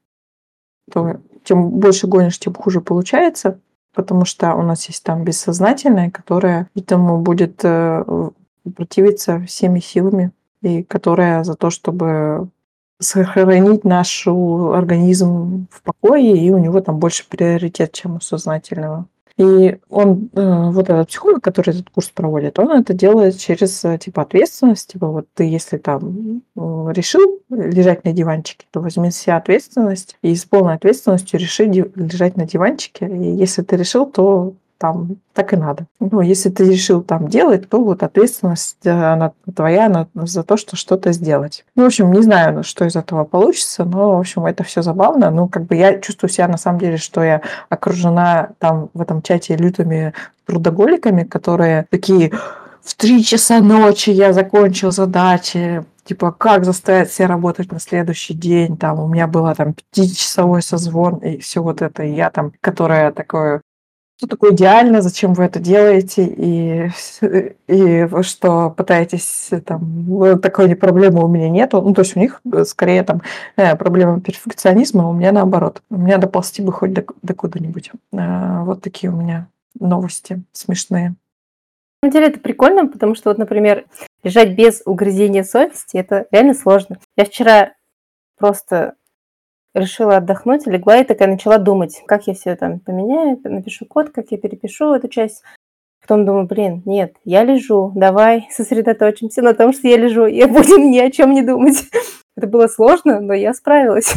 то 0.92 1.18
тем 1.44 1.70
больше 1.70 2.08
гонишь, 2.08 2.40
тем 2.40 2.54
хуже 2.54 2.82
получается, 2.82 3.60
потому 3.94 4.26
что 4.26 4.56
у 4.56 4.62
нас 4.62 4.88
есть 4.88 5.04
там 5.04 5.24
бессознательное, 5.24 6.12
которое 6.12 6.70
этому 6.76 7.20
будет 7.20 7.60
э, 7.64 8.30
противиться 8.76 9.42
всеми 9.42 9.80
силами, 9.80 10.32
и 10.62 10.84
которое 10.84 11.44
за 11.44 11.56
то, 11.56 11.70
чтобы 11.70 12.50
сохранить 13.00 13.84
наш 13.84 14.26
организм 14.28 15.68
в 15.70 15.82
покое, 15.82 16.38
и 16.38 16.50
у 16.52 16.58
него 16.58 16.80
там 16.80 17.00
больше 17.00 17.28
приоритет, 17.28 17.92
чем 17.92 18.16
у 18.16 18.22
сознательного. 18.22 19.08
И 19.38 19.78
он, 19.90 20.30
э, 20.36 20.70
вот 20.70 20.90
этот 20.90 21.08
психолог, 21.08 21.44
который 21.44 21.72
этот 21.72 21.90
курс 21.90 22.10
проводит, 22.10 22.60
он 22.60 22.72
это 22.72 22.94
делает 22.94 23.40
через, 23.40 23.84
э, 23.84 23.98
типа, 23.98 24.22
ответственность. 24.22 24.92
Типа, 24.92 25.08
вот 25.08 25.28
ты, 25.34 25.46
если 25.46 25.78
там 25.78 26.44
э, 26.56 26.92
решил 26.94 27.40
лежать 27.50 28.06
на 28.06 28.14
диванчике, 28.14 28.68
то 28.72 28.80
возьми 28.80 29.10
себя 29.10 29.38
ответственность 29.38 30.18
и 30.22 30.36
с 30.36 30.46
полной 30.46 30.76
ответственностью 30.76 31.40
реши 31.40 31.66
лежать 31.66 32.38
на 32.38 32.46
диванчике. 32.46 33.08
И 33.08 33.36
если 33.36 33.64
ты 33.64 33.76
решил, 33.76 34.06
то 34.06 34.54
там 34.84 35.16
так 35.32 35.54
и 35.54 35.56
надо. 35.56 35.86
Ну, 36.02 36.20
если 36.20 36.50
ты 36.50 36.70
решил 36.70 37.02
там 37.02 37.30
делать, 37.30 37.70
то 37.70 37.82
вот 37.82 38.04
ответственность 38.04 38.86
э, 38.86 38.92
она 38.92 39.32
твоя 39.56 39.88
на- 39.88 40.10
за 40.14 40.44
то, 40.44 40.58
что 40.58 40.76
что-то 40.76 41.14
сделать. 41.14 41.64
Ну, 41.78 41.84
в 41.84 41.86
общем, 41.86 42.12
не 42.12 42.22
знаю, 42.22 42.66
что 42.66 42.84
из 42.84 42.98
этого 42.98 43.24
получится, 43.24 43.86
но, 43.86 44.18
в 44.18 44.20
общем, 44.20 44.46
это 44.46 44.66
все 44.66 44.82
забавно. 44.82 45.32
Ну, 45.32 45.48
как 45.48 45.68
бы 45.68 45.76
я 45.76 46.00
чувствую 46.02 46.30
себя 46.30 46.50
на 46.50 46.58
самом 46.58 46.80
деле, 46.80 46.98
что 46.98 47.24
я 47.24 47.42
окружена 47.70 48.50
там 48.60 48.90
в 48.94 49.00
этом 49.00 49.22
чате 49.22 49.56
лютыми 49.56 50.14
трудоголиками, 50.46 51.24
которые 51.24 51.86
такие 51.90 52.34
в 52.84 52.94
три 52.96 53.24
часа 53.24 53.62
ночи 53.62 54.10
я 54.10 54.34
закончил 54.34 54.92
задачи, 54.92 55.86
типа, 56.04 56.34
как 56.34 56.66
заставить 56.66 57.10
себя 57.10 57.30
работать 57.30 57.72
на 57.72 57.80
следующий 57.80 58.34
день, 58.34 58.76
там, 58.76 59.00
у 59.00 59.08
меня 59.08 59.28
было 59.28 59.56
там 59.56 59.76
пятичасовой 59.94 60.62
созвон, 60.62 61.20
и 61.20 61.38
все 61.38 61.64
вот 61.64 61.82
это, 61.82 62.04
и 62.04 62.14
я 62.14 62.30
там, 62.30 62.52
которая 62.60 63.14
такое, 63.14 63.62
что 64.24 64.28
такое 64.30 64.54
идеально, 64.54 65.02
зачем 65.02 65.34
вы 65.34 65.44
это 65.44 65.60
делаете, 65.60 66.24
и, 66.26 66.90
и 67.68 68.04
вы 68.06 68.24
что, 68.24 68.70
пытаетесь, 68.70 69.50
там, 69.66 70.06
«Ну, 70.08 70.40
такой 70.40 70.70
не 70.70 70.76
проблемы 70.76 71.26
у 71.26 71.28
меня 71.28 71.50
нету, 71.50 71.82
ну, 71.82 71.94
то 71.94 72.04
есть 72.04 72.16
у 72.16 72.20
них 72.22 72.40
э, 72.54 72.64
скорее 72.64 73.04
там 73.04 73.22
э, 73.58 73.76
проблема 73.76 74.22
перфекционизма, 74.22 75.04
а 75.04 75.08
у 75.10 75.14
меня 75.14 75.34
наоборот, 75.34 75.82
у 75.90 75.98
меня 75.98 76.20
доползти 76.20 76.62
бы 76.62 76.72
хоть 76.72 76.94
до, 76.94 77.04
до 77.22 77.34
куда-нибудь. 77.34 77.92
Э, 78.14 78.64
Вот 78.64 78.82
такие 78.82 79.12
у 79.12 79.16
меня 79.18 79.48
новости 79.78 80.42
смешные. 80.54 81.16
На 82.02 82.10
самом 82.10 82.14
деле 82.14 82.28
это 82.28 82.40
прикольно, 82.40 82.88
потому 82.88 83.16
что 83.16 83.30
вот, 83.30 83.38
например, 83.38 83.86
лежать 84.24 84.56
без 84.56 84.84
угрызения 84.86 85.44
совести, 85.44 85.98
это 85.98 86.28
реально 86.32 86.54
сложно. 86.54 86.98
Я 87.18 87.26
вчера 87.26 87.74
просто 88.38 88.94
решила 89.74 90.18
отдохнуть, 90.18 90.68
легла 90.68 90.98
и 90.98 91.04
такая 91.04 91.28
начала 91.28 91.58
думать, 91.58 92.02
как 92.06 92.28
я 92.28 92.34
все 92.34 92.56
там 92.56 92.80
поменяю, 92.80 93.40
напишу 93.44 93.86
код, 93.86 94.10
как 94.10 94.32
я 94.32 94.38
перепишу 94.38 94.94
эту 94.94 95.08
часть. 95.08 95.44
Потом 96.02 96.26
думаю, 96.26 96.46
блин, 96.46 96.82
нет, 96.86 97.16
я 97.24 97.44
лежу, 97.44 97.92
давай 97.96 98.48
сосредоточимся 98.52 99.42
на 99.42 99.54
том, 99.54 99.74
что 99.74 99.88
я 99.88 99.98
лежу, 99.98 100.26
и 100.26 100.44
будем 100.46 100.92
ни 100.92 101.00
о 101.00 101.10
чем 101.12 101.32
не 101.32 101.42
думать. 101.42 101.86
Это 102.36 102.48
было 102.48 102.68
сложно, 102.68 103.20
но 103.20 103.34
я 103.34 103.54
справилась. 103.54 104.14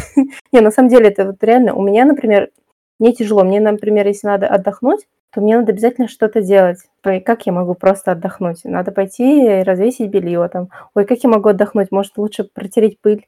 Не, 0.51 0.61
на 0.61 0.71
самом 0.71 0.89
деле, 0.89 1.09
это 1.09 1.25
вот 1.25 1.43
реально, 1.43 1.75
у 1.75 1.83
меня, 1.83 2.03
например, 2.03 2.49
мне 2.97 3.13
тяжело. 3.13 3.43
Мне, 3.43 3.59
например, 3.59 4.07
если 4.07 4.25
надо 4.25 4.47
отдохнуть, 4.47 5.07
то 5.31 5.39
мне 5.39 5.55
надо 5.55 5.71
обязательно 5.71 6.07
что-то 6.07 6.41
делать. 6.41 6.79
Как 7.03 7.45
я 7.45 7.53
могу 7.53 7.75
просто 7.75 8.13
отдохнуть? 8.13 8.63
Надо 8.63 8.91
пойти 8.91 9.45
и 9.45 9.63
развесить 9.63 10.09
белье 10.09 10.47
там. 10.51 10.69
Ой, 10.95 11.05
как 11.05 11.19
я 11.23 11.29
могу 11.29 11.49
отдохнуть? 11.49 11.91
Может, 11.91 12.17
лучше 12.17 12.43
протереть 12.43 12.99
пыль? 12.99 13.27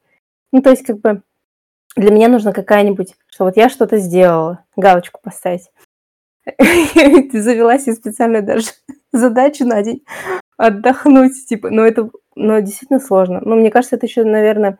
Ну, 0.51 0.63
то 0.63 0.71
есть, 0.71 0.83
как 0.83 0.99
бы, 1.01 1.21
для 1.95 2.11
меня 2.11 2.27
нужна 2.27 2.51
какая-нибудь, 2.51 3.15
что 3.27 3.45
вот 3.45 3.57
я 3.57 3.69
что-то 3.69 3.97
сделала, 3.97 4.65
галочку 4.75 5.19
поставить. 5.21 5.71
Ты 6.57 7.41
завела 7.41 7.77
себе 7.77 7.93
специально 7.93 8.41
даже 8.41 8.67
задачу 9.11 9.65
на 9.65 9.81
день 9.83 10.03
отдохнуть, 10.57 11.47
типа, 11.47 11.69
но 11.69 11.85
это, 11.85 12.09
но 12.35 12.59
действительно 12.59 12.99
сложно. 12.99 13.41
Но 13.41 13.55
мне 13.55 13.71
кажется, 13.71 13.95
это 13.95 14.05
еще, 14.05 14.23
наверное, 14.23 14.77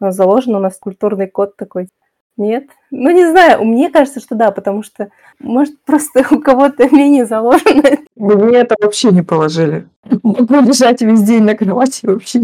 заложено 0.00 0.58
у 0.58 0.60
нас 0.60 0.78
культурный 0.78 1.28
код 1.28 1.56
такой. 1.56 1.88
Нет? 2.36 2.64
Ну, 2.90 3.10
не 3.10 3.30
знаю, 3.30 3.64
мне 3.64 3.90
кажется, 3.90 4.20
что 4.20 4.34
да, 4.34 4.50
потому 4.50 4.82
что, 4.82 5.10
может, 5.38 5.78
просто 5.84 6.24
у 6.30 6.40
кого-то 6.40 6.88
менее 6.94 7.26
заложено. 7.26 7.98
Мне 8.16 8.58
это 8.58 8.76
вообще 8.80 9.10
не 9.10 9.22
положили. 9.22 9.86
Могу 10.22 10.60
лежать 10.60 11.02
весь 11.02 11.22
день 11.22 11.42
на 11.42 11.54
кровати 11.54 12.06
вообще 12.06 12.40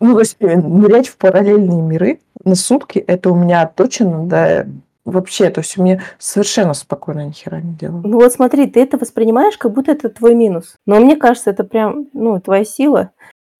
ну, 0.00 0.14
то 0.14 0.20
есть, 0.20 0.40
нырять 0.40 1.08
в 1.08 1.16
параллельные 1.16 1.80
миры 1.80 2.20
на 2.44 2.54
сутки, 2.54 2.98
это 2.98 3.30
у 3.30 3.36
меня 3.36 3.66
точно, 3.66 4.26
да, 4.26 4.66
вообще, 5.04 5.50
то 5.50 5.60
есть 5.60 5.76
у 5.78 5.82
меня 5.82 6.00
совершенно 6.18 6.74
спокойно 6.74 7.26
ни 7.26 7.32
хера 7.32 7.60
не 7.60 7.74
делаю. 7.74 8.02
Ну 8.06 8.20
вот 8.20 8.32
смотри, 8.32 8.66
ты 8.66 8.80
это 8.80 8.98
воспринимаешь, 8.98 9.56
как 9.56 9.72
будто 9.72 9.92
это 9.92 10.08
твой 10.08 10.34
минус. 10.34 10.76
Но 10.86 11.00
мне 11.00 11.16
кажется, 11.16 11.50
это 11.50 11.64
прям, 11.64 12.06
ну, 12.12 12.40
твоя 12.40 12.64
сила. 12.64 13.10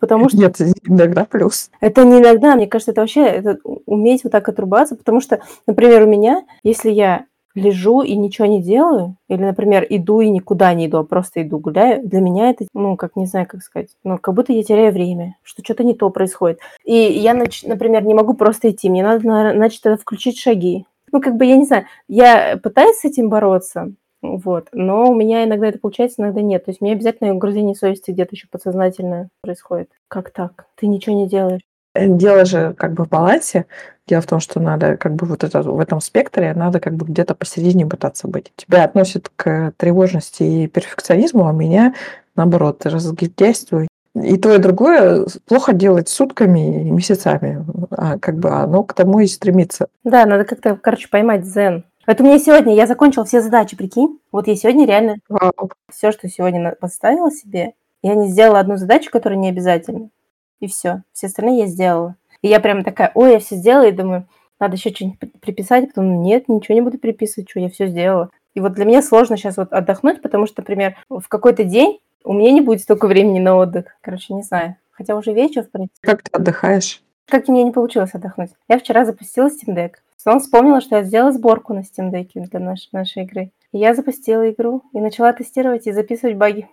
Потому 0.02 0.28
что 0.28 0.36
Нет, 0.36 0.60
иногда 0.84 1.24
плюс. 1.24 1.70
это 1.80 2.04
не 2.04 2.18
иногда, 2.18 2.56
мне 2.56 2.66
кажется, 2.66 2.90
это 2.90 3.02
вообще 3.02 3.24
это 3.24 3.58
уметь 3.86 4.24
вот 4.24 4.32
так 4.32 4.48
отрубаться. 4.48 4.96
Потому 4.96 5.20
что, 5.20 5.42
например, 5.68 6.02
у 6.02 6.06
меня, 6.08 6.42
если 6.64 6.90
я 6.90 7.26
лежу 7.54 8.02
и 8.02 8.16
ничего 8.16 8.48
не 8.48 8.60
делаю, 8.60 9.16
или, 9.28 9.40
например, 9.40 9.86
иду 9.88 10.20
и 10.20 10.28
никуда 10.28 10.74
не 10.74 10.86
иду, 10.86 10.98
а 10.98 11.04
просто 11.04 11.42
иду 11.42 11.60
гуляю, 11.60 12.04
для 12.04 12.20
меня 12.20 12.50
это, 12.50 12.64
ну, 12.74 12.96
как 12.96 13.14
не 13.14 13.26
знаю, 13.26 13.46
как 13.48 13.62
сказать, 13.62 13.90
ну, 14.02 14.18
как 14.18 14.34
будто 14.34 14.52
я 14.52 14.64
теряю 14.64 14.92
время, 14.92 15.36
что 15.44 15.62
что-то 15.64 15.84
не 15.84 15.94
то 15.94 16.10
происходит. 16.10 16.58
И 16.84 16.96
я, 16.96 17.32
например, 17.34 18.04
не 18.04 18.14
могу 18.14 18.34
просто 18.34 18.70
идти, 18.70 18.90
мне 18.90 19.04
надо, 19.04 19.24
на- 19.24 19.52
значит, 19.52 19.84
включить 20.00 20.36
шаги. 20.36 20.84
Ну, 21.12 21.20
как 21.20 21.36
бы, 21.36 21.44
я 21.44 21.56
не 21.56 21.64
знаю, 21.64 21.84
я 22.08 22.58
пытаюсь 22.60 22.96
с 22.96 23.04
этим 23.04 23.28
бороться, 23.28 23.92
вот, 24.22 24.68
но 24.72 25.10
у 25.10 25.14
меня 25.14 25.44
иногда 25.44 25.66
это 25.66 25.78
получается, 25.78 26.22
иногда 26.22 26.40
нет. 26.40 26.64
То 26.64 26.70
есть 26.70 26.80
мне 26.80 26.92
обязательно 26.92 27.34
угрызение 27.34 27.74
совести 27.74 28.12
где-то 28.12 28.34
еще 28.36 28.46
подсознательно 28.48 29.28
происходит. 29.42 29.90
Как 30.08 30.30
так? 30.30 30.66
Ты 30.76 30.86
ничего 30.86 31.16
не 31.16 31.28
делаешь. 31.28 31.62
Э, 31.94 32.06
дело 32.06 32.44
же 32.44 32.74
как 32.74 32.94
бы 32.94 33.04
в 33.04 33.08
балансе. 33.08 33.66
Дело 34.06 34.22
в 34.22 34.26
том, 34.26 34.40
что 34.40 34.60
надо 34.60 34.96
как 34.96 35.14
бы 35.14 35.26
вот 35.26 35.44
это 35.44 35.62
в 35.62 35.78
этом 35.78 36.00
спектре 36.00 36.54
надо 36.54 36.80
как 36.80 36.94
бы 36.94 37.06
где-то 37.06 37.34
посередине 37.34 37.86
пытаться 37.86 38.28
быть. 38.28 38.52
Тебя 38.56 38.84
относят 38.84 39.30
к 39.34 39.72
тревожности 39.76 40.42
и 40.42 40.66
перфекционизму, 40.68 41.48
а 41.48 41.52
меня 41.52 41.94
наоборот 42.36 42.86
разгильдяйствую. 42.86 43.88
И 44.14 44.36
то, 44.36 44.54
и 44.54 44.58
другое 44.58 45.26
плохо 45.46 45.72
делать 45.72 46.08
сутками 46.08 46.86
и 46.86 46.90
месяцами. 46.90 47.64
А 47.90 48.18
как 48.18 48.38
бы 48.38 48.50
оно 48.50 48.84
к 48.84 48.92
тому 48.92 49.20
и 49.20 49.26
стремится. 49.26 49.88
Да, 50.04 50.26
надо 50.26 50.44
как-то, 50.44 50.76
короче, 50.76 51.08
поймать 51.08 51.42
дзен. 51.42 51.84
Это 52.06 52.22
у 52.22 52.26
меня 52.26 52.38
сегодня, 52.38 52.74
я 52.74 52.86
закончил 52.86 53.24
все 53.24 53.40
задачи, 53.40 53.76
прикинь. 53.76 54.18
Вот 54.32 54.48
я 54.48 54.56
сегодня 54.56 54.86
реально 54.86 55.16
Вау. 55.28 55.70
все, 55.88 56.10
что 56.10 56.28
сегодня 56.28 56.74
поставила 56.80 57.30
себе, 57.30 57.74
я 58.02 58.14
не 58.14 58.28
сделала 58.28 58.58
одну 58.58 58.76
задачу, 58.76 59.10
которая 59.10 59.38
не 59.38 59.48
обязательна. 59.48 60.10
И 60.58 60.66
все. 60.66 61.02
Все 61.12 61.28
остальные 61.28 61.60
я 61.60 61.66
сделала. 61.66 62.16
И 62.42 62.48
я 62.48 62.58
прям 62.58 62.82
такая, 62.82 63.12
ой, 63.14 63.32
я 63.32 63.38
все 63.38 63.54
сделала, 63.54 63.86
и 63.86 63.92
думаю, 63.92 64.26
надо 64.58 64.74
еще 64.74 64.90
что-нибудь 64.90 65.18
приписать, 65.40 65.88
потом 65.88 66.22
нет, 66.22 66.48
ничего 66.48 66.74
не 66.74 66.80
буду 66.80 66.98
приписывать, 66.98 67.48
что 67.48 67.60
я 67.60 67.68
все 67.68 67.86
сделала. 67.86 68.30
И 68.54 68.60
вот 68.60 68.72
для 68.72 68.84
меня 68.84 69.02
сложно 69.02 69.36
сейчас 69.36 69.56
вот 69.56 69.72
отдохнуть, 69.72 70.22
потому 70.22 70.46
что, 70.46 70.60
например, 70.60 70.96
в 71.08 71.28
какой-то 71.28 71.64
день 71.64 72.00
у 72.24 72.32
меня 72.32 72.50
не 72.50 72.60
будет 72.60 72.82
столько 72.82 73.06
времени 73.06 73.38
на 73.38 73.56
отдых. 73.56 73.96
Короче, 74.00 74.34
не 74.34 74.42
знаю. 74.42 74.76
Хотя 74.90 75.16
уже 75.16 75.32
вечер, 75.32 75.62
в 75.62 75.70
принципе. 75.70 75.98
Как 76.00 76.22
ты 76.22 76.30
отдыхаешь? 76.32 77.02
Как 77.26 77.48
мне 77.48 77.62
не 77.62 77.70
получилось 77.70 78.14
отдохнуть. 78.14 78.50
Я 78.68 78.78
вчера 78.78 79.04
запустила 79.04 79.48
Steam 79.48 79.74
Deck. 79.74 79.94
Потом 80.24 80.40
вспомнила, 80.40 80.80
что 80.80 80.96
я 80.96 81.02
сделала 81.02 81.32
сборку 81.32 81.74
на 81.74 81.80
Steam 81.80 82.10
Deck 82.10 82.30
для 82.34 82.60
нашей, 82.60 82.88
нашей 82.92 83.24
игры. 83.24 83.50
И 83.72 83.78
я 83.78 83.94
запустила 83.94 84.50
игру 84.50 84.82
и 84.92 85.00
начала 85.00 85.32
тестировать 85.32 85.86
и 85.86 85.92
записывать 85.92 86.36
баги. 86.36 86.68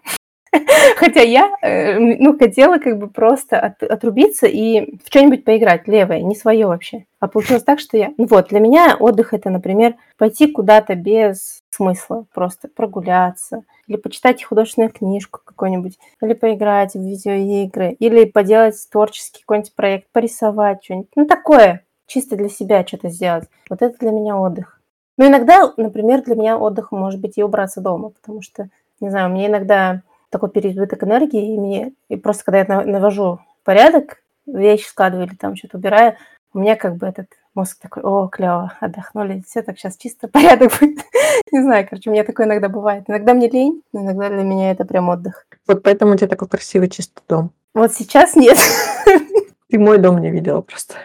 Хотя 0.97 1.21
я, 1.21 1.55
э, 1.61 1.97
ну, 1.99 2.37
хотела 2.37 2.77
как 2.77 2.97
бы 2.97 3.07
просто 3.07 3.59
от, 3.59 3.83
отрубиться 3.83 4.47
и 4.47 4.97
в 4.97 5.07
что-нибудь 5.07 5.43
поиграть 5.43 5.87
левое, 5.87 6.21
не 6.21 6.35
свое 6.35 6.67
вообще. 6.67 7.05
А 7.19 7.27
получилось 7.27 7.63
так, 7.63 7.79
что 7.79 7.97
я... 7.97 8.13
Ну 8.17 8.25
вот, 8.25 8.49
для 8.49 8.59
меня 8.59 8.95
отдых 8.99 9.33
это, 9.33 9.49
например, 9.49 9.95
пойти 10.17 10.47
куда-то 10.51 10.95
без 10.95 11.59
смысла, 11.69 12.25
просто 12.33 12.67
прогуляться, 12.67 13.63
или 13.87 13.97
почитать 13.97 14.43
художественную 14.43 14.91
книжку 14.91 15.39
какую-нибудь, 15.43 15.97
или 16.21 16.33
поиграть 16.33 16.93
в 16.93 17.01
видеоигры, 17.01 17.91
или 17.91 18.25
поделать 18.25 18.75
творческий 18.91 19.41
какой-нибудь 19.41 19.75
проект, 19.75 20.07
порисовать 20.11 20.83
что-нибудь. 20.83 21.09
Ну, 21.15 21.25
такое, 21.25 21.85
чисто 22.09 22.35
для 22.35 22.49
себя 22.49 22.85
что-то 22.85 23.09
сделать. 23.09 23.45
Вот 23.69 23.81
это 23.81 23.97
для 23.99 24.11
меня 24.11 24.37
отдых. 24.37 24.79
Но 25.17 25.27
иногда, 25.27 25.73
например, 25.77 26.23
для 26.23 26.35
меня 26.35 26.57
отдых 26.57 26.91
может 26.91 27.21
быть 27.21 27.37
и 27.37 27.43
убраться 27.43 27.81
дома, 27.81 28.09
потому 28.09 28.41
что, 28.41 28.69
не 28.99 29.09
знаю, 29.09 29.29
мне 29.29 29.47
иногда 29.47 30.01
такой 30.29 30.49
переизбыток 30.49 31.03
энергии, 31.03 31.55
и 31.55 31.57
мне 31.57 31.93
и 32.07 32.15
просто 32.15 32.43
когда 32.43 32.59
я 32.59 32.85
навожу 32.85 33.39
порядок, 33.63 34.21
вещи 34.45 34.87
складываю 34.87 35.27
или 35.27 35.35
там 35.35 35.55
что-то 35.55 35.77
убираю, 35.77 36.15
у 36.53 36.59
меня 36.59 36.75
как 36.75 36.95
бы 36.95 37.05
этот 37.05 37.27
мозг 37.53 37.77
такой, 37.81 38.03
о, 38.03 38.27
клево, 38.27 38.73
отдохнули, 38.79 39.43
все, 39.47 39.61
так 39.61 39.77
сейчас 39.77 39.97
чисто 39.97 40.27
порядок 40.31 40.71
будет. 40.79 40.99
Не 41.51 41.61
знаю, 41.61 41.87
короче, 41.87 42.09
у 42.09 42.13
меня 42.13 42.23
такое 42.23 42.45
иногда 42.45 42.69
бывает. 42.69 43.03
Иногда 43.07 43.33
мне 43.33 43.49
лень, 43.49 43.81
но 43.91 44.01
иногда 44.01 44.29
для 44.29 44.43
меня 44.43 44.71
это 44.71 44.85
прям 44.85 45.09
отдых. 45.09 45.45
Вот 45.67 45.83
поэтому 45.83 46.13
у 46.13 46.15
тебя 46.15 46.27
такой 46.27 46.47
красивый 46.47 46.89
чистый 46.89 47.21
дом. 47.27 47.51
Вот 47.73 47.93
сейчас 47.93 48.35
нет. 48.35 48.57
Ты 49.69 49.79
мой 49.79 49.97
дом 49.99 50.19
не 50.19 50.31
видела 50.31 50.61
просто. 50.61 50.95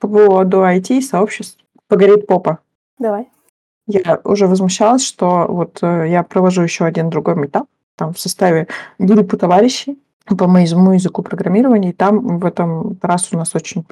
По 0.00 0.08
поводу 0.08 0.62
IT 0.62 0.98
и 0.98 1.00
сообществ. 1.00 1.58
Погорит 1.88 2.26
попа. 2.26 2.58
Давай. 2.98 3.28
Я 3.86 4.20
уже 4.24 4.46
возмущалась, 4.46 5.04
что 5.04 5.46
вот 5.48 5.78
э, 5.82 6.06
я 6.08 6.22
провожу 6.22 6.62
еще 6.62 6.84
один 6.84 7.10
другой 7.10 7.36
метап, 7.36 7.66
там 7.96 8.14
в 8.14 8.20
составе 8.20 8.66
группы 8.98 9.36
товарищей 9.36 9.98
по 10.36 10.46
моему 10.46 10.92
языку 10.92 11.22
программирования. 11.22 11.90
И 11.90 11.92
там 11.94 12.38
в 12.38 12.44
этом 12.44 12.96
раз 13.02 13.28
у 13.32 13.38
нас 13.38 13.54
очень 13.54 13.84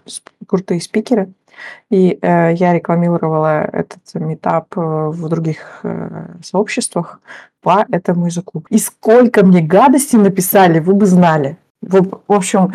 крутые 0.47 0.81
спикеры. 0.81 1.33
И 1.91 2.19
э, 2.21 2.55
я 2.55 2.73
рекламировала 2.73 3.65
этот 3.65 4.15
метап 4.15 4.67
э, 4.77 4.81
в 4.81 5.29
других 5.29 5.81
э, 5.83 6.37
сообществах 6.43 7.21
по 7.61 7.85
этому 7.91 8.27
языку. 8.27 8.65
И 8.71 8.79
сколько 8.79 9.45
мне 9.45 9.61
гадостей 9.61 10.19
написали, 10.19 10.79
вы 10.79 10.95
бы 10.95 11.07
знали. 11.07 11.57
В, 11.81 12.21
в 12.29 12.33
общем, 12.33 12.73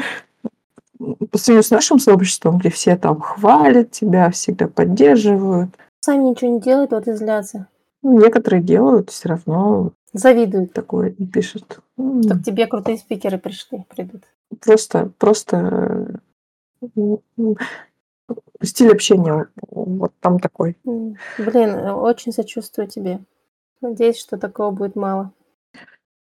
по 0.98 1.38
сравнению 1.38 1.64
с 1.64 1.72
нашим 1.72 2.00
сообществом, 2.00 2.58
где 2.58 2.70
все 2.70 2.96
там 2.96 3.20
хвалят 3.20 3.92
тебя, 3.92 4.30
всегда 4.32 4.68
поддерживают. 4.68 5.72
Сами 6.02 6.30
ничего 6.30 6.52
не 6.52 6.62
делают, 6.62 6.92
вот 6.92 7.08
и 7.08 7.14
злятся. 7.14 7.68
Некоторые 8.02 8.62
делают, 8.62 9.10
все 9.10 9.30
равно 9.30 9.94
Завидуют. 10.12 10.74
такое 10.74 11.10
и 11.10 11.26
пишут. 11.26 11.80
Так 11.98 12.44
тебе 12.44 12.68
крутые 12.68 12.98
спикеры 12.98 13.38
пришли, 13.38 13.86
придут. 13.90 14.24
Просто, 14.62 15.12
просто 15.18 16.20
стиль 18.62 18.92
общения 18.92 19.48
вот 19.70 20.12
там 20.20 20.40
такой. 20.40 20.78
Блин, 20.84 21.76
очень 21.90 22.32
сочувствую 22.32 22.88
тебе. 22.88 23.20
Надеюсь, 23.82 24.20
что 24.20 24.38
такого 24.38 24.72
будет 24.72 24.96
мало. 24.96 25.32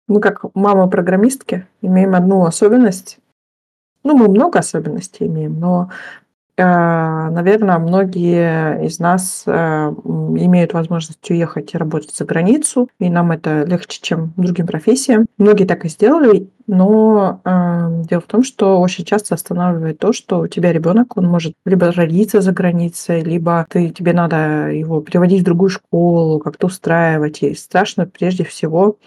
Мы 0.07 0.20
как 0.20 0.44
мама 0.55 0.88
программистки 0.88 1.66
имеем 1.81 2.14
одну 2.14 2.44
особенность. 2.44 3.18
Ну, 4.05 4.17
мы 4.17 4.29
много 4.29 4.59
особенностей 4.59 5.27
имеем, 5.27 5.59
но 5.59 5.90
Э, 6.57 7.31
наверное, 7.31 7.79
многие 7.79 8.87
из 8.87 9.01
нас 9.01 9.43
э, 9.45 9.51
имеют 9.51 10.73
возможность 10.73 11.29
уехать 11.29 11.75
и 11.75 11.79
работать 11.79 12.14
за 12.14 12.25
границу, 12.25 12.88
и 13.01 13.11
нам 13.11 13.33
это 13.33 13.64
легче, 13.64 13.99
чем 14.01 14.33
другим 14.37 14.69
профессиям. 14.69 15.27
Многие 15.37 15.64
так 15.64 15.85
и 15.85 15.88
сделали, 15.88 16.49
но 16.69 17.40
э, 17.45 18.03
дело 18.09 18.21
в 18.21 18.27
том, 18.27 18.45
что 18.45 18.81
очень 18.81 19.05
часто 19.05 19.35
останавливает 19.35 19.99
то, 19.99 20.12
что 20.12 20.40
у 20.40 20.47
тебя 20.47 20.73
ребенок, 20.73 21.17
он 21.17 21.27
может 21.27 21.55
либо 21.67 21.90
родиться 21.90 22.40
за 22.40 22.53
границей, 22.53 23.23
либо 23.23 23.67
ты, 23.69 23.88
тебе 23.88 24.12
надо 24.12 24.69
его 24.69 25.01
переводить 25.01 25.43
в 25.43 25.45
другую 25.45 25.71
школу, 25.71 26.38
как-то 26.38 26.69
устраивать. 26.69 27.43
И 27.43 27.55
страшно 27.55 28.07
прежде 28.07 28.45
всего, 28.45 28.99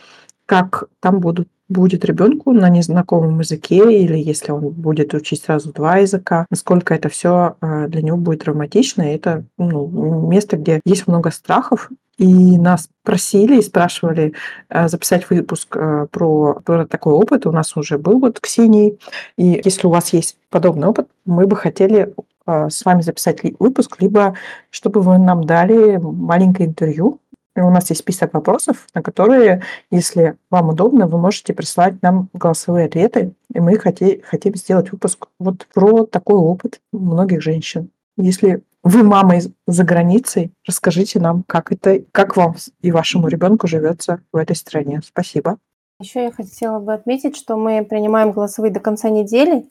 как 0.46 0.86
там 1.00 1.22
будут 1.22 1.48
будет 1.70 2.06
ребенку 2.06 2.54
на 2.54 2.70
незнакомом 2.70 3.40
языке, 3.40 4.02
или 4.02 4.18
если 4.18 4.52
он 4.52 4.70
будет 4.70 5.14
учить 5.14 5.44
сразу 5.44 5.74
два 5.74 5.98
языка, 5.98 6.46
насколько 6.50 6.94
это 6.94 7.10
все 7.10 7.56
э, 7.62 7.88
для 7.88 8.02
него 8.02 8.18
будет 8.18 8.44
травматично. 8.44 9.02
Это 9.02 9.44
ну, 9.58 10.28
место, 10.28 10.58
где 10.58 10.80
есть 10.86 11.08
много 11.08 11.32
страхов, 11.32 11.90
и 12.18 12.58
нас 12.58 12.90
просили 13.04 13.60
и 13.60 13.64
спрашивали 13.64 14.34
э, 14.70 14.88
записать 14.88 15.30
выпуск 15.30 15.76
э, 15.76 16.08
про, 16.10 16.62
про 16.66 16.86
такой 16.86 17.14
опыт. 17.14 17.46
У 17.46 17.52
нас 17.52 17.76
уже 17.76 17.98
был 17.98 18.20
вот 18.20 18.40
Ксении. 18.40 18.98
И 19.38 19.62
если 19.64 19.88
у 19.88 19.92
вас 19.92 20.14
есть 20.14 20.38
подобный 20.50 20.88
опыт, 20.88 21.08
мы 21.26 21.48
бы 21.48 21.56
хотели 21.56 22.14
с 22.50 22.86
вами 22.86 23.02
записать 23.02 23.42
выпуск, 23.60 23.98
либо 24.00 24.36
чтобы 24.70 25.02
вы 25.02 25.18
нам 25.18 25.44
дали 25.44 25.98
маленькое 25.98 26.70
интервью 26.70 27.20
у 27.62 27.70
нас 27.70 27.90
есть 27.90 28.02
список 28.02 28.34
вопросов, 28.34 28.88
на 28.94 29.02
которые, 29.02 29.64
если 29.92 30.38
вам 30.50 30.70
удобно, 30.70 31.08
вы 31.08 31.18
можете 31.18 31.54
прислать 31.54 32.02
нам 32.02 32.30
голосовые 32.34 32.86
ответы. 32.86 33.34
И 33.54 33.60
мы 33.60 33.78
хотим, 33.78 34.22
хотим 34.24 34.56
сделать 34.56 34.92
выпуск 34.92 35.28
вот 35.40 35.68
про 35.74 36.06
такой 36.06 36.38
опыт 36.38 36.82
многих 36.92 37.42
женщин. 37.42 37.90
Если 38.18 38.64
вы 38.84 39.04
мама 39.04 39.38
из, 39.38 39.50
за 39.68 39.84
границей, 39.84 40.52
расскажите 40.66 41.20
нам, 41.20 41.44
как 41.48 41.72
это, 41.72 42.02
как 42.12 42.38
вам 42.38 42.56
и 42.82 42.92
вашему 42.92 43.28
ребенку 43.28 43.68
живется 43.68 44.22
в 44.32 44.38
этой 44.38 44.56
стране. 44.56 45.02
Спасибо. 45.06 45.58
Еще 46.00 46.24
я 46.24 46.32
хотела 46.32 46.80
бы 46.80 46.94
отметить, 46.94 47.36
что 47.36 47.58
мы 47.58 47.84
принимаем 47.84 48.32
голосовые 48.32 48.72
до 48.72 48.80
конца 48.80 49.10
недели, 49.10 49.66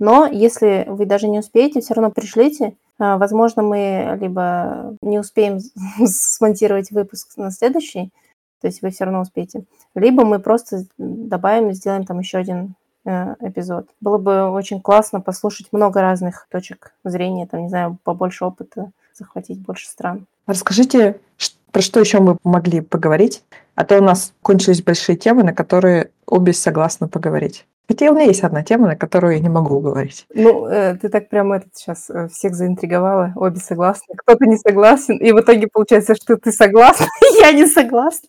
но 0.00 0.26
если 0.26 0.84
вы 0.88 1.06
даже 1.06 1.28
не 1.28 1.38
успеете, 1.38 1.80
все 1.80 1.94
равно 1.94 2.10
пришлите, 2.10 2.74
возможно, 3.00 3.62
мы 3.62 4.18
либо 4.20 4.96
не 5.02 5.18
успеем 5.18 5.58
смонтировать 6.06 6.90
выпуск 6.90 7.36
на 7.36 7.50
следующий, 7.50 8.10
то 8.60 8.66
есть 8.66 8.82
вы 8.82 8.90
все 8.90 9.04
равно 9.04 9.22
успеете, 9.22 9.64
либо 9.94 10.24
мы 10.24 10.38
просто 10.38 10.84
добавим 10.98 11.70
и 11.70 11.74
сделаем 11.74 12.04
там 12.04 12.18
еще 12.18 12.38
один 12.38 12.74
э, 13.04 13.34
эпизод. 13.40 13.88
Было 14.00 14.18
бы 14.18 14.50
очень 14.50 14.80
классно 14.80 15.20
послушать 15.20 15.68
много 15.72 16.02
разных 16.02 16.46
точек 16.50 16.92
зрения, 17.04 17.46
там, 17.46 17.62
не 17.62 17.68
знаю, 17.68 17.98
побольше 18.04 18.44
опыта, 18.44 18.90
захватить 19.14 19.58
больше 19.58 19.88
стран. 19.88 20.26
Расскажите, 20.46 21.20
про 21.72 21.82
что 21.82 22.00
еще 22.00 22.20
мы 22.20 22.36
могли 22.44 22.80
поговорить? 22.80 23.42
А 23.74 23.84
то 23.84 23.98
у 23.98 24.02
нас 24.02 24.34
кончились 24.42 24.82
большие 24.82 25.16
темы, 25.16 25.42
на 25.42 25.54
которые 25.54 26.10
обе 26.26 26.52
согласны 26.52 27.08
поговорить. 27.08 27.66
Хотя 27.90 28.08
у 28.12 28.14
меня 28.14 28.26
есть 28.26 28.44
одна 28.44 28.62
тема, 28.62 28.86
на 28.86 28.94
которую 28.94 29.32
я 29.32 29.40
не 29.40 29.48
могу 29.48 29.80
говорить. 29.80 30.24
Ну, 30.32 30.64
э, 30.68 30.94
ты 30.94 31.08
так 31.08 31.28
прямо 31.28 31.56
этот 31.56 31.74
сейчас 31.74 32.08
э, 32.08 32.28
всех 32.28 32.54
заинтриговала, 32.54 33.32
обе 33.34 33.58
согласны, 33.58 34.14
кто-то 34.16 34.46
не 34.46 34.58
согласен, 34.58 35.16
и 35.16 35.32
в 35.32 35.40
итоге 35.40 35.66
получается, 35.66 36.14
что 36.14 36.36
ты 36.36 36.52
согласна, 36.52 37.06
я 37.40 37.50
не 37.50 37.66
согласна. 37.66 38.28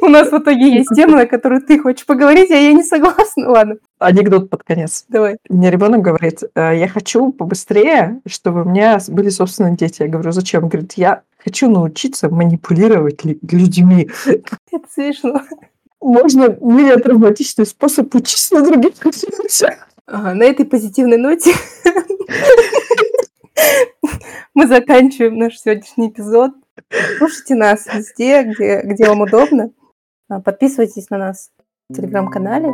У 0.00 0.08
нас 0.08 0.32
в 0.32 0.38
итоге 0.38 0.72
есть 0.72 0.88
тема, 0.96 1.18
на 1.18 1.26
которую 1.26 1.60
ты 1.60 1.78
хочешь 1.78 2.06
поговорить, 2.06 2.50
а 2.50 2.56
я 2.56 2.72
не 2.72 2.82
согласна. 2.82 3.50
Ладно. 3.50 3.76
Анекдот 3.98 4.48
под 4.48 4.62
конец. 4.62 5.04
Давай. 5.08 5.36
Мне 5.50 5.70
ребенок 5.70 6.00
говорит, 6.00 6.44
«Э, 6.54 6.74
я 6.74 6.88
хочу 6.88 7.30
побыстрее, 7.30 8.22
чтобы 8.26 8.62
у 8.62 8.64
меня 8.64 8.98
были 9.08 9.28
собственные 9.28 9.76
дети. 9.76 10.00
Я 10.00 10.08
говорю, 10.08 10.32
зачем? 10.32 10.68
Говорит, 10.68 10.94
я 10.94 11.20
хочу 11.36 11.68
научиться 11.68 12.30
манипулировать 12.30 13.22
людьми. 13.22 14.08
Это 14.24 14.86
смешно. 14.90 15.42
Можно 16.04 16.56
менее 16.60 16.98
травматичный 16.98 17.64
способ 17.64 18.14
учиться 18.14 18.54
на 18.56 18.62
других 18.62 18.92
Ага, 20.06 20.34
на 20.34 20.42
этой 20.42 20.66
позитивной 20.66 21.16
ноте 21.16 21.54
мы 24.52 24.66
заканчиваем 24.66 25.38
наш 25.38 25.58
сегодняшний 25.58 26.10
эпизод. 26.10 26.52
Слушайте 27.16 27.54
нас 27.54 27.86
везде, 27.86 28.42
где, 28.42 28.82
где 28.82 29.08
вам 29.08 29.22
удобно. 29.22 29.70
А, 30.28 30.42
подписывайтесь 30.42 31.08
на 31.08 31.16
нас 31.16 31.50
в 31.88 31.94
телеграм-канале. 31.94 32.68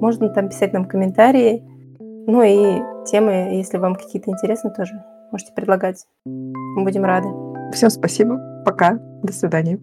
Можно 0.00 0.30
там 0.30 0.48
писать 0.48 0.72
нам 0.72 0.86
комментарии. 0.86 1.62
Ну 1.98 2.42
и 2.42 2.80
темы, 3.06 3.56
если 3.56 3.76
вам 3.76 3.96
какие-то 3.96 4.30
интересны, 4.30 4.72
тоже 4.74 4.92
можете 5.30 5.52
предлагать. 5.52 6.06
Мы 6.24 6.84
будем 6.84 7.04
рады. 7.04 7.28
Всем 7.74 7.90
спасибо. 7.90 8.62
Пока. 8.64 8.98
До 9.22 9.32
свидания. 9.34 9.78